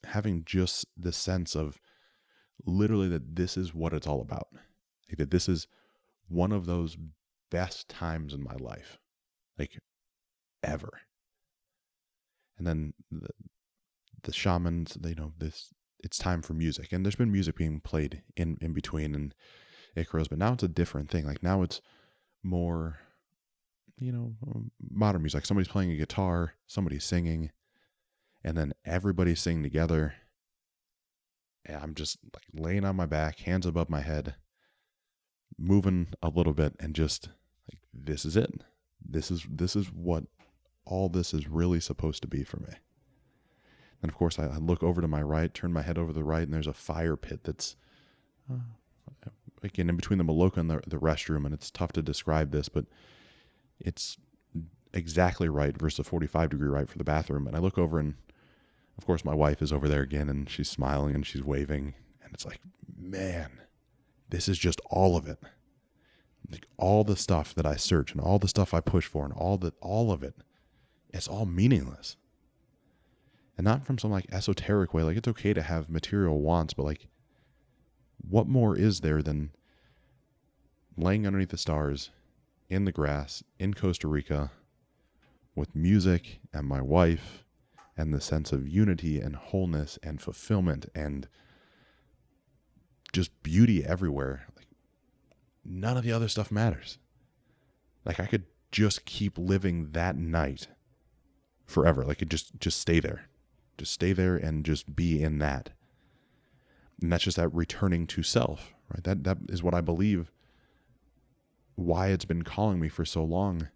having 0.05 0.45
just 0.45 0.87
the 0.97 1.13
sense 1.13 1.55
of 1.55 1.79
literally 2.65 3.09
that 3.09 3.37
this 3.37 3.57
is 3.57 3.75
what 3.75 3.93
it's 3.93 4.07
all 4.07 4.21
about. 4.21 4.49
Like 5.09 5.19
that 5.19 5.31
this 5.31 5.49
is 5.49 5.67
one 6.29 6.53
of 6.53 6.67
those 6.67 6.97
best 7.51 7.89
times 7.89 8.33
in 8.33 8.43
my 8.43 8.55
life. 8.55 8.99
Like 9.59 9.79
ever. 10.63 11.01
And 12.59 12.67
then 12.67 12.93
the, 13.11 13.29
the 14.23 14.33
shamans, 14.33 14.99
you 15.05 15.15
know, 15.15 15.33
this 15.39 15.73
it's 16.03 16.19
time 16.19 16.43
for 16.43 16.55
music. 16.55 16.93
And 16.93 17.05
there's 17.05 17.17
been 17.17 17.33
music 17.33 17.57
being 17.57 17.81
played 17.81 18.23
in 18.37 18.59
in 18.61 18.73
between 18.73 19.15
and 19.15 19.35
it 19.97 20.09
grows, 20.09 20.29
but 20.29 20.39
now 20.39 20.53
it's 20.53 20.63
a 20.63 20.69
different 20.69 21.11
thing. 21.11 21.27
Like 21.27 21.43
now 21.43 21.63
it's 21.63 21.81
more 22.43 23.01
you 24.01 24.13
know, 24.13 24.35
um, 24.49 24.71
modern 24.91 25.23
music. 25.23 25.45
Somebody's 25.45 25.69
playing 25.69 25.93
a 25.93 25.97
guitar, 25.97 26.55
somebody's 26.67 27.05
singing, 27.05 27.51
and 28.43 28.57
then 28.57 28.73
everybody's 28.85 29.41
singing 29.41 29.63
together. 29.63 30.15
And 31.67 31.77
I'm 31.77 31.95
just 31.95 32.19
like 32.35 32.45
laying 32.53 32.85
on 32.85 32.97
my 32.97 33.07
back, 33.07 33.41
hands 33.41 33.67
above 33.67 33.91
my 33.91 34.01
head, 34.01 34.35
moving 35.59 36.09
a 36.23 36.29
little 36.29 36.55
bit, 36.55 36.75
and 36.81 36.95
just 36.95 37.29
like 37.71 37.81
this 37.93 38.25
is 38.25 38.37
it. 38.37 38.65
This 39.05 39.31
is 39.31 39.47
this 39.49 39.77
is 39.77 39.93
what 39.93 40.25
all 40.85 41.09
this 41.09 41.35
is 41.35 41.49
really 41.49 41.81
supposed 41.81 42.23
to 42.23 42.29
be 42.29 42.45
for 42.45 42.59
me. 42.59 42.75
And 44.03 44.11
of 44.11 44.17
course, 44.17 44.39
I, 44.39 44.47
I 44.47 44.57
look 44.57 44.83
over 44.83 45.01
to 45.01 45.09
my 45.09 45.23
right, 45.23 45.53
turn 45.53 45.73
my 45.73 45.83
head 45.83 45.99
over 45.99 46.09
to 46.09 46.19
the 46.19 46.25
right, 46.25 46.43
and 46.43 46.53
there's 46.55 46.67
a 46.67 46.73
fire 46.73 47.17
pit 47.17 47.45
that's 47.45 47.77
again 49.63 49.91
in 49.91 49.97
between 49.97 50.19
the 50.19 50.25
Maloka 50.25 50.57
and 50.57 50.71
the, 50.71 50.81
the 50.87 50.97
restroom, 50.99 51.45
and 51.45 51.55
it's 51.55 51.71
tough 51.71 51.93
to 51.93 52.03
describe 52.03 52.51
this, 52.51 52.69
but 52.69 52.87
it's 53.79 54.17
exactly 54.93 55.49
right 55.49 55.79
versus 55.79 56.01
a 56.01 56.05
45 56.05 56.51
degree 56.51 56.69
right 56.69 56.89
for 56.89 56.99
the 56.99 57.05
bathroom. 57.05 57.47
And 57.47 57.55
I 57.55 57.61
look 57.61 57.79
over 57.79 57.99
and 57.99 58.15
of 58.99 59.07
course 59.07 59.25
my 59.25 59.35
wife 59.35 59.63
is 59.63 59.73
over 59.73 59.89
there 59.89 60.03
again 60.03 60.29
and 60.29 60.49
she's 60.49 60.69
smiling 60.69 61.15
and 61.15 61.27
she's 61.27 61.43
waving 61.43 61.95
and 62.23 62.35
it's 62.35 62.47
like, 62.47 62.61
man, 62.97 63.61
this 64.29 64.49
is 64.49 64.59
just 64.59 64.81
all 64.89 65.17
of 65.17 65.27
it. 65.27 65.39
Like 66.51 66.67
all 66.77 67.03
the 67.05 67.17
stuff 67.17 67.55
that 67.55 67.67
I 67.67 67.77
search 67.77 68.13
and 68.13 68.21
all 68.21 68.39
the 68.39 68.49
stuff 68.49 68.73
I 68.73 68.81
push 68.81 69.07
for 69.07 69.25
and 69.25 69.35
all 69.35 69.59
the 69.59 69.73
all 69.81 70.13
of 70.13 70.23
it, 70.23 70.35
it's 71.11 71.29
all 71.29 71.47
meaningless. 71.47 72.17
And 73.57 73.65
not 73.65 73.85
from 73.85 73.99
some 73.99 74.11
like 74.11 74.27
esoteric 74.33 74.95
way, 74.95 75.03
like 75.03 75.17
it's 75.17 75.29
okay 75.29 75.53
to 75.53 75.63
have 75.63 75.91
material 75.91 76.41
wants, 76.41 76.73
but 76.73 76.85
like 76.85 77.09
what 78.29 78.47
more 78.47 78.77
is 78.77 79.01
there 79.01 79.23
than 79.23 79.51
laying 80.97 81.27
underneath 81.27 81.51
the 81.51 81.59
stars 81.59 82.11
in 82.69 82.85
the 82.85 82.93
grass 82.93 83.43
in 83.59 83.75
Costa 83.75 84.07
Rica 84.07 84.53
with 85.55 85.75
music 85.75 86.39
and 86.53 86.67
my 86.67 86.81
wife 86.81 87.45
and 88.01 88.15
the 88.15 88.21
sense 88.21 88.51
of 88.51 88.67
unity 88.67 89.21
and 89.21 89.37
wholeness 89.37 89.99
and 90.03 90.21
fulfillment 90.21 90.87
and 90.95 91.29
just 93.13 93.31
beauty 93.43 93.85
everywhere. 93.85 94.47
Like 94.57 94.67
none 95.65 95.97
of 95.97 96.03
the 96.03 96.13
other 96.13 96.29
stuff 96.29 96.51
matters. 96.51 96.99
Like 98.05 98.19
I 98.19 98.27
could 98.27 98.45
just 98.73 99.05
keep 99.05 99.37
living 99.37 99.91
that 99.93 100.17
night 100.17 100.69
forever. 101.67 102.05
Like 102.05 102.23
it 102.23 102.31
just 102.31 102.59
just 102.59 102.81
stay 102.81 103.01
there. 103.01 103.29
Just 103.77 103.93
stay 103.93 104.13
there 104.13 104.37
and 104.37 104.65
just 104.65 104.97
be 104.97 105.23
in 105.23 105.39
that. 105.39 105.71
And 107.03 107.13
that's 107.13 107.25
just 107.25 107.37
that 107.37 107.49
returning 107.49 108.07
to 108.09 108.23
self, 108.23 108.73
right? 108.93 109.05
That 109.05 109.25
that 109.25 109.39
is 109.51 109.63
what 109.63 109.75
I 109.75 109.83
believe 109.83 110.33
why 111.75 112.09
it's 112.09 112.25
been 112.25 112.43
calling 112.43 112.79
me 112.79 112.89
for 112.89 113.05
so 113.05 113.25
long 113.25 113.69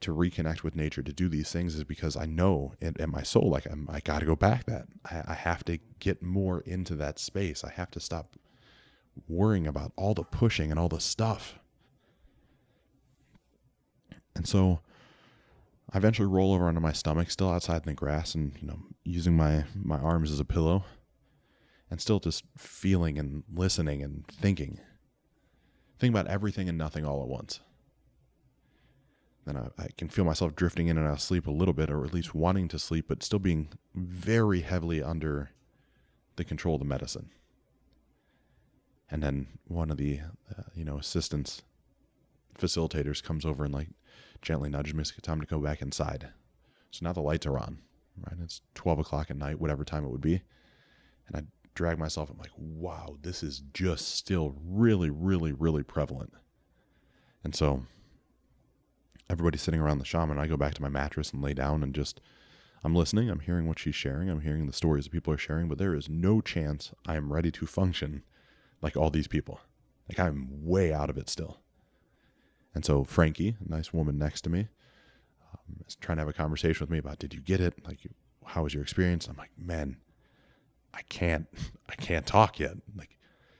to 0.00 0.14
reconnect 0.14 0.62
with 0.62 0.76
nature 0.76 1.02
to 1.02 1.12
do 1.12 1.28
these 1.28 1.50
things 1.50 1.74
is 1.74 1.84
because 1.84 2.16
I 2.16 2.26
know 2.26 2.74
in, 2.80 2.94
in 2.98 3.10
my 3.10 3.22
soul, 3.22 3.50
like 3.50 3.66
I'm, 3.66 3.88
I 3.90 4.00
got 4.00 4.20
to 4.20 4.26
go 4.26 4.36
back 4.36 4.66
that 4.66 4.86
I, 5.10 5.22
I 5.28 5.34
have 5.34 5.64
to 5.64 5.78
get 5.98 6.22
more 6.22 6.60
into 6.60 6.94
that 6.96 7.18
space. 7.18 7.64
I 7.64 7.70
have 7.70 7.90
to 7.92 8.00
stop 8.00 8.36
worrying 9.28 9.66
about 9.66 9.92
all 9.96 10.14
the 10.14 10.24
pushing 10.24 10.70
and 10.70 10.78
all 10.78 10.88
the 10.88 11.00
stuff. 11.00 11.58
And 14.36 14.46
so 14.46 14.80
I 15.92 15.98
eventually 15.98 16.26
roll 16.26 16.54
over 16.54 16.66
onto 16.66 16.80
my 16.80 16.92
stomach, 16.92 17.30
still 17.30 17.50
outside 17.50 17.82
in 17.82 17.86
the 17.86 17.94
grass, 17.94 18.34
and 18.34 18.52
you 18.60 18.66
know, 18.66 18.80
using 19.04 19.36
my 19.36 19.64
my 19.74 19.98
arms 19.98 20.32
as 20.32 20.40
a 20.40 20.44
pillow, 20.44 20.84
and 21.88 22.00
still 22.00 22.18
just 22.18 22.42
feeling 22.58 23.16
and 23.16 23.44
listening 23.54 24.02
and 24.02 24.26
thinking 24.26 24.80
think 25.98 26.12
about 26.12 26.26
everything 26.26 26.68
and 26.68 26.76
nothing 26.76 27.04
all 27.04 27.22
at 27.22 27.28
once. 27.28 27.60
Then 29.44 29.56
I, 29.56 29.82
I, 29.82 29.88
can 29.98 30.08
feel 30.08 30.24
myself 30.24 30.56
drifting 30.56 30.88
in 30.88 30.96
and 30.96 31.06
out 31.06 31.14
of 31.14 31.20
sleep 31.20 31.46
a 31.46 31.50
little 31.50 31.74
bit, 31.74 31.90
or 31.90 32.04
at 32.04 32.14
least 32.14 32.34
wanting 32.34 32.68
to 32.68 32.78
sleep, 32.78 33.06
but 33.08 33.22
still 33.22 33.38
being 33.38 33.68
very 33.94 34.62
heavily 34.62 35.02
under 35.02 35.50
the 36.36 36.44
control 36.44 36.76
of 36.76 36.80
the 36.80 36.86
medicine. 36.86 37.30
And 39.10 39.22
then 39.22 39.46
one 39.68 39.90
of 39.90 39.98
the, 39.98 40.20
uh, 40.50 40.62
you 40.74 40.84
know, 40.84 40.98
assistants, 40.98 41.62
facilitators 42.58 43.22
comes 43.22 43.44
over 43.44 43.64
and 43.64 43.74
like 43.74 43.88
gently 44.40 44.70
nudges 44.70 44.94
me, 44.94 45.02
it's 45.02 45.12
time 45.22 45.40
to 45.40 45.46
go 45.46 45.58
back 45.58 45.82
inside. 45.82 46.28
So 46.90 47.00
now 47.02 47.12
the 47.12 47.20
lights 47.20 47.46
are 47.46 47.58
on, 47.58 47.78
right? 48.26 48.36
It's 48.42 48.62
12 48.74 49.00
o'clock 49.00 49.30
at 49.30 49.36
night, 49.36 49.60
whatever 49.60 49.84
time 49.84 50.04
it 50.04 50.10
would 50.10 50.20
be. 50.20 50.42
And 51.26 51.36
I 51.36 51.42
drag 51.74 51.98
myself. 51.98 52.30
I'm 52.30 52.38
like, 52.38 52.52
wow, 52.56 53.16
this 53.22 53.42
is 53.42 53.62
just 53.72 54.14
still 54.14 54.54
really, 54.64 55.10
really, 55.10 55.52
really 55.52 55.82
prevalent. 55.82 56.32
And 57.42 57.54
so 57.54 57.84
everybody's 59.30 59.62
sitting 59.62 59.80
around 59.80 59.98
the 59.98 60.04
shaman. 60.04 60.38
I 60.38 60.46
go 60.46 60.56
back 60.56 60.74
to 60.74 60.82
my 60.82 60.88
mattress 60.88 61.32
and 61.32 61.42
lay 61.42 61.54
down 61.54 61.82
and 61.82 61.94
just, 61.94 62.20
I'm 62.82 62.94
listening. 62.94 63.30
I'm 63.30 63.40
hearing 63.40 63.66
what 63.66 63.78
she's 63.78 63.94
sharing. 63.94 64.28
I'm 64.28 64.42
hearing 64.42 64.66
the 64.66 64.72
stories 64.72 65.04
that 65.04 65.10
people 65.12 65.32
are 65.32 65.38
sharing, 65.38 65.68
but 65.68 65.78
there 65.78 65.94
is 65.94 66.08
no 66.08 66.40
chance 66.40 66.92
I 67.06 67.16
am 67.16 67.32
ready 67.32 67.50
to 67.52 67.66
function 67.66 68.22
like 68.82 68.96
all 68.96 69.10
these 69.10 69.28
people. 69.28 69.60
Like 70.08 70.18
I'm 70.18 70.48
way 70.64 70.92
out 70.92 71.10
of 71.10 71.16
it 71.16 71.30
still. 71.30 71.60
And 72.74 72.84
so 72.84 73.04
Frankie, 73.04 73.56
a 73.64 73.70
nice 73.70 73.92
woman 73.92 74.18
next 74.18 74.42
to 74.42 74.50
me, 74.50 74.68
um, 75.52 75.80
is 75.86 75.96
trying 75.96 76.16
to 76.16 76.22
have 76.22 76.28
a 76.28 76.34
conversation 76.34 76.80
with 76.80 76.90
me 76.90 76.98
about, 76.98 77.18
did 77.18 77.32
you 77.32 77.40
get 77.40 77.60
it? 77.60 77.74
Like, 77.86 78.00
how 78.44 78.64
was 78.64 78.74
your 78.74 78.82
experience? 78.82 79.26
I'm 79.28 79.36
like, 79.36 79.52
man, 79.56 79.96
I 80.92 81.02
can't, 81.08 81.46
I 81.88 81.94
can't 81.94 82.26
talk 82.26 82.58
yet. 82.58 82.76
Like, 82.96 83.16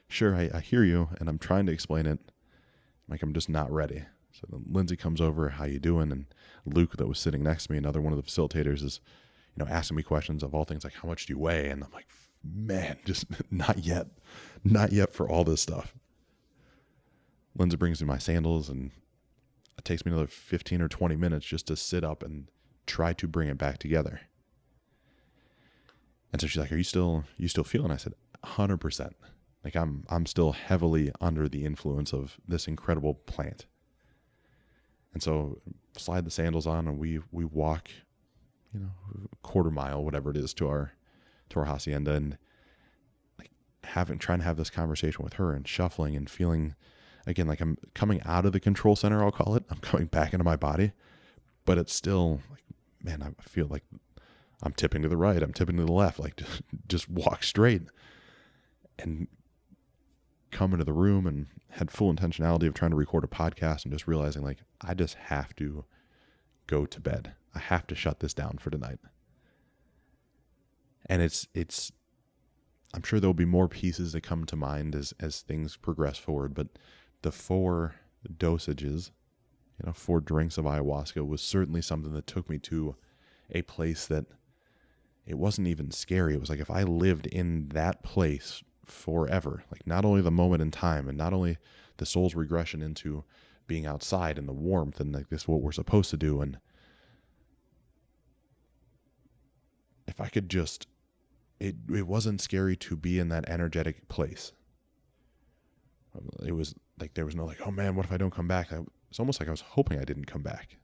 sure, 0.07 0.35
I, 0.35 0.49
I 0.53 0.59
hear 0.59 0.83
you, 0.83 1.09
and 1.19 1.29
I'm 1.29 1.39
trying 1.39 1.65
to 1.65 1.71
explain 1.71 2.05
it. 2.05 2.19
Like, 3.07 3.23
I'm 3.23 3.33
just 3.33 3.49
not 3.49 3.71
ready. 3.71 4.03
So 4.39 4.61
Lindsay 4.69 4.97
comes 4.97 5.21
over, 5.21 5.49
how 5.49 5.65
you 5.65 5.79
doing? 5.79 6.11
And 6.11 6.25
Luke, 6.65 6.97
that 6.97 7.07
was 7.07 7.19
sitting 7.19 7.43
next 7.43 7.67
to 7.67 7.71
me, 7.71 7.77
another 7.77 8.01
one 8.01 8.11
of 8.11 8.17
the 8.17 8.29
facilitators, 8.29 8.83
is, 8.83 8.99
you 9.55 9.63
know, 9.63 9.71
asking 9.71 9.95
me 9.97 10.03
questions 10.03 10.43
of 10.43 10.53
all 10.53 10.65
things 10.65 10.83
like, 10.83 10.93
how 10.93 11.07
much 11.07 11.25
do 11.25 11.33
you 11.33 11.39
weigh? 11.39 11.69
And 11.69 11.83
I'm 11.83 11.91
like, 11.91 12.07
man, 12.43 12.97
just 13.05 13.25
not 13.51 13.79
yet, 13.79 14.07
not 14.63 14.91
yet 14.91 15.13
for 15.13 15.29
all 15.29 15.43
this 15.43 15.61
stuff. 15.61 15.95
Lindsay 17.57 17.77
brings 17.77 18.01
me 18.01 18.07
my 18.07 18.17
sandals, 18.17 18.67
and 18.67 18.91
it 19.77 19.85
takes 19.85 20.05
me 20.05 20.11
another 20.11 20.27
15 20.27 20.81
or 20.81 20.89
20 20.89 21.15
minutes 21.15 21.45
just 21.45 21.67
to 21.67 21.77
sit 21.77 22.03
up 22.03 22.21
and 22.21 22.49
try 22.85 23.13
to 23.13 23.27
bring 23.27 23.47
it 23.47 23.57
back 23.57 23.77
together. 23.77 24.21
And 26.33 26.41
so 26.41 26.47
she's 26.47 26.59
like, 26.59 26.73
"Are 26.73 26.77
you 26.77 26.83
still 26.83 27.23
you 27.37 27.47
still 27.47 27.63
feeling?" 27.63 27.91
I 27.91 27.95
said, 27.95 28.13
"100%." 28.43 29.13
Like 29.63 29.75
I'm 29.77 30.03
I'm 30.09 30.25
still 30.25 30.51
heavily 30.51 31.11
under 31.21 31.47
the 31.47 31.63
influence 31.63 32.11
of 32.11 32.41
this 32.45 32.67
incredible 32.67 33.13
plant. 33.13 33.67
And 35.15 35.23
so 35.23 35.59
slide 35.95 36.25
the 36.25 36.29
sandals 36.29 36.67
on 36.67 36.89
and 36.89 36.99
we 36.99 37.21
we 37.31 37.45
walk, 37.45 37.89
you 38.73 38.81
know, 38.81 38.91
a 39.31 39.35
quarter 39.37 39.71
mile, 39.71 40.03
whatever 40.03 40.29
it 40.29 40.35
is, 40.35 40.53
to 40.55 40.67
our 40.67 40.91
to 41.49 41.59
our 41.59 41.65
hacienda 41.65 42.11
and 42.11 42.37
like 43.39 43.49
having 43.85 44.19
trying 44.19 44.39
to 44.39 44.45
have 44.45 44.57
this 44.57 44.69
conversation 44.69 45.23
with 45.23 45.35
her 45.35 45.53
and 45.53 45.69
shuffling 45.69 46.17
and 46.17 46.29
feeling 46.29 46.75
again 47.25 47.47
like 47.47 47.61
I'm 47.61 47.77
coming 47.93 48.21
out 48.25 48.45
of 48.45 48.51
the 48.51 48.59
control 48.59 48.97
center, 48.97 49.23
I'll 49.23 49.31
call 49.31 49.55
it. 49.55 49.63
I'm 49.69 49.77
coming 49.77 50.07
back 50.07 50.33
into 50.33 50.43
my 50.43 50.57
body. 50.57 50.91
But 51.63 51.77
it's 51.77 51.95
still 51.95 52.41
like 52.51 52.63
man, 53.01 53.23
I 53.23 53.41
feel 53.41 53.67
like 53.67 53.83
I'm 54.63 54.73
tipping 54.73 55.01
to 55.03 55.07
the 55.07 55.15
right, 55.15 55.41
I'm 55.41 55.53
tipping 55.53 55.77
to 55.77 55.85
the 55.85 55.93
left, 55.93 56.19
like 56.19 56.35
just, 56.35 56.61
just 56.89 57.09
walk 57.09 57.41
straight. 57.43 57.83
And 58.99 59.29
come 60.51 60.73
into 60.73 60.85
the 60.85 60.93
room 60.93 61.27
and 61.27 61.47
had 61.71 61.91
full 61.91 62.13
intentionality 62.13 62.67
of 62.67 62.73
trying 62.73 62.91
to 62.91 62.97
record 62.97 63.23
a 63.23 63.27
podcast 63.27 63.83
and 63.83 63.91
just 63.91 64.07
realizing 64.07 64.43
like 64.43 64.59
I 64.81 64.93
just 64.93 65.15
have 65.15 65.55
to 65.57 65.85
go 66.67 66.85
to 66.85 66.99
bed. 66.99 67.33
I 67.53 67.59
have 67.59 67.87
to 67.87 67.95
shut 67.95 68.19
this 68.19 68.33
down 68.33 68.57
for 68.59 68.69
tonight. 68.69 68.99
And 71.07 71.21
it's 71.21 71.47
it's 71.53 71.91
I'm 72.93 73.03
sure 73.03 73.19
there'll 73.19 73.33
be 73.33 73.45
more 73.45 73.67
pieces 73.67 74.13
that 74.13 74.21
come 74.21 74.45
to 74.45 74.55
mind 74.55 74.95
as 74.95 75.13
as 75.19 75.41
things 75.41 75.75
progress 75.75 76.17
forward, 76.17 76.53
but 76.53 76.67
the 77.21 77.31
four 77.31 77.95
dosages, 78.37 79.11
you 79.79 79.85
know, 79.85 79.93
four 79.93 80.19
drinks 80.19 80.57
of 80.57 80.65
ayahuasca 80.65 81.25
was 81.27 81.41
certainly 81.41 81.81
something 81.81 82.13
that 82.13 82.27
took 82.27 82.49
me 82.49 82.57
to 82.59 82.95
a 83.51 83.61
place 83.63 84.07
that 84.07 84.25
it 85.25 85.37
wasn't 85.37 85.67
even 85.67 85.91
scary. 85.91 86.33
It 86.33 86.39
was 86.39 86.49
like 86.49 86.59
if 86.59 86.71
I 86.71 86.83
lived 86.83 87.27
in 87.27 87.69
that 87.69 88.03
place 88.03 88.63
forever. 88.85 89.63
Like 89.71 89.85
not 89.85 90.05
only 90.05 90.21
the 90.21 90.31
moment 90.31 90.61
in 90.61 90.71
time 90.71 91.07
and 91.07 91.17
not 91.17 91.33
only 91.33 91.57
the 91.97 92.05
soul's 92.05 92.35
regression 92.35 92.81
into 92.81 93.23
being 93.67 93.85
outside 93.85 94.37
and 94.37 94.47
the 94.47 94.53
warmth 94.53 94.99
and 94.99 95.13
like 95.13 95.29
this 95.29 95.41
is 95.41 95.47
what 95.47 95.61
we're 95.61 95.71
supposed 95.71 96.09
to 96.11 96.17
do 96.17 96.41
and 96.41 96.59
if 100.07 100.21
I 100.21 100.29
could 100.29 100.49
just 100.49 100.87
it 101.59 101.75
it 101.93 102.07
wasn't 102.07 102.41
scary 102.41 102.75
to 102.75 102.95
be 102.95 103.19
in 103.19 103.29
that 103.29 103.49
energetic 103.49 104.07
place. 104.07 104.51
It 106.45 106.53
was 106.53 106.75
like 106.99 107.13
there 107.13 107.25
was 107.25 107.35
no 107.35 107.45
like, 107.45 107.61
oh 107.65 107.71
man, 107.71 107.95
what 107.95 108.05
if 108.05 108.11
I 108.11 108.17
don't 108.17 108.33
come 108.33 108.47
back? 108.47 108.71
It's 109.09 109.19
almost 109.19 109.39
like 109.39 109.47
I 109.47 109.51
was 109.51 109.61
hoping 109.61 109.99
I 109.99 110.05
didn't 110.05 110.25
come 110.25 110.41
back. 110.41 110.77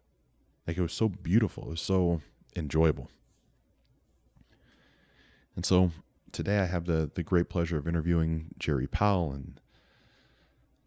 Like 0.68 0.78
it 0.78 0.82
was 0.82 0.94
so 0.94 1.10
beautiful. 1.10 1.64
It 1.64 1.70
was 1.70 1.82
so 1.82 2.22
enjoyable. 2.56 3.10
And 5.56 5.66
so 5.66 5.92
today 6.32 6.60
I 6.60 6.66
have 6.66 6.86
the 6.86 7.10
the 7.14 7.24
great 7.24 7.50
pleasure 7.50 7.78
of 7.78 7.88
interviewing 7.88 8.48
Gerry 8.58 8.88
Powell 8.88 9.32
and 9.32 9.60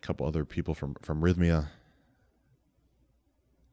a 0.02 0.06
couple 0.06 0.26
other 0.26 0.44
people 0.44 0.74
from 0.74 0.94
from 1.02 1.20
Rythmia. 1.20 1.68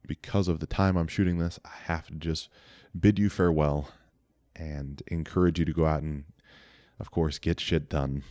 Because 0.06 0.48
of 0.48 0.58
the 0.58 0.66
time 0.66 0.96
I'm 0.96 1.06
shooting 1.06 1.38
this, 1.38 1.58
I 1.64 1.70
have 1.84 2.06
to 2.08 2.14
just 2.14 2.48
bid 2.98 3.18
you 3.18 3.30
farewell 3.30 3.88
and 4.54 5.02
encourage 5.06 5.58
you 5.58 5.64
to 5.64 5.72
go 5.72 5.86
out 5.86 6.02
and 6.02 6.24
of 6.98 7.10
course 7.10 7.38
get 7.38 7.60
shit 7.60 7.88
done 7.88 8.22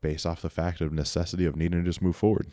based 0.00 0.26
off 0.26 0.42
the 0.42 0.50
fact 0.50 0.80
of 0.80 0.92
necessity 0.92 1.44
of 1.44 1.56
needing 1.56 1.80
to 1.80 1.88
just 1.88 2.02
move 2.02 2.16
forward. 2.16 2.48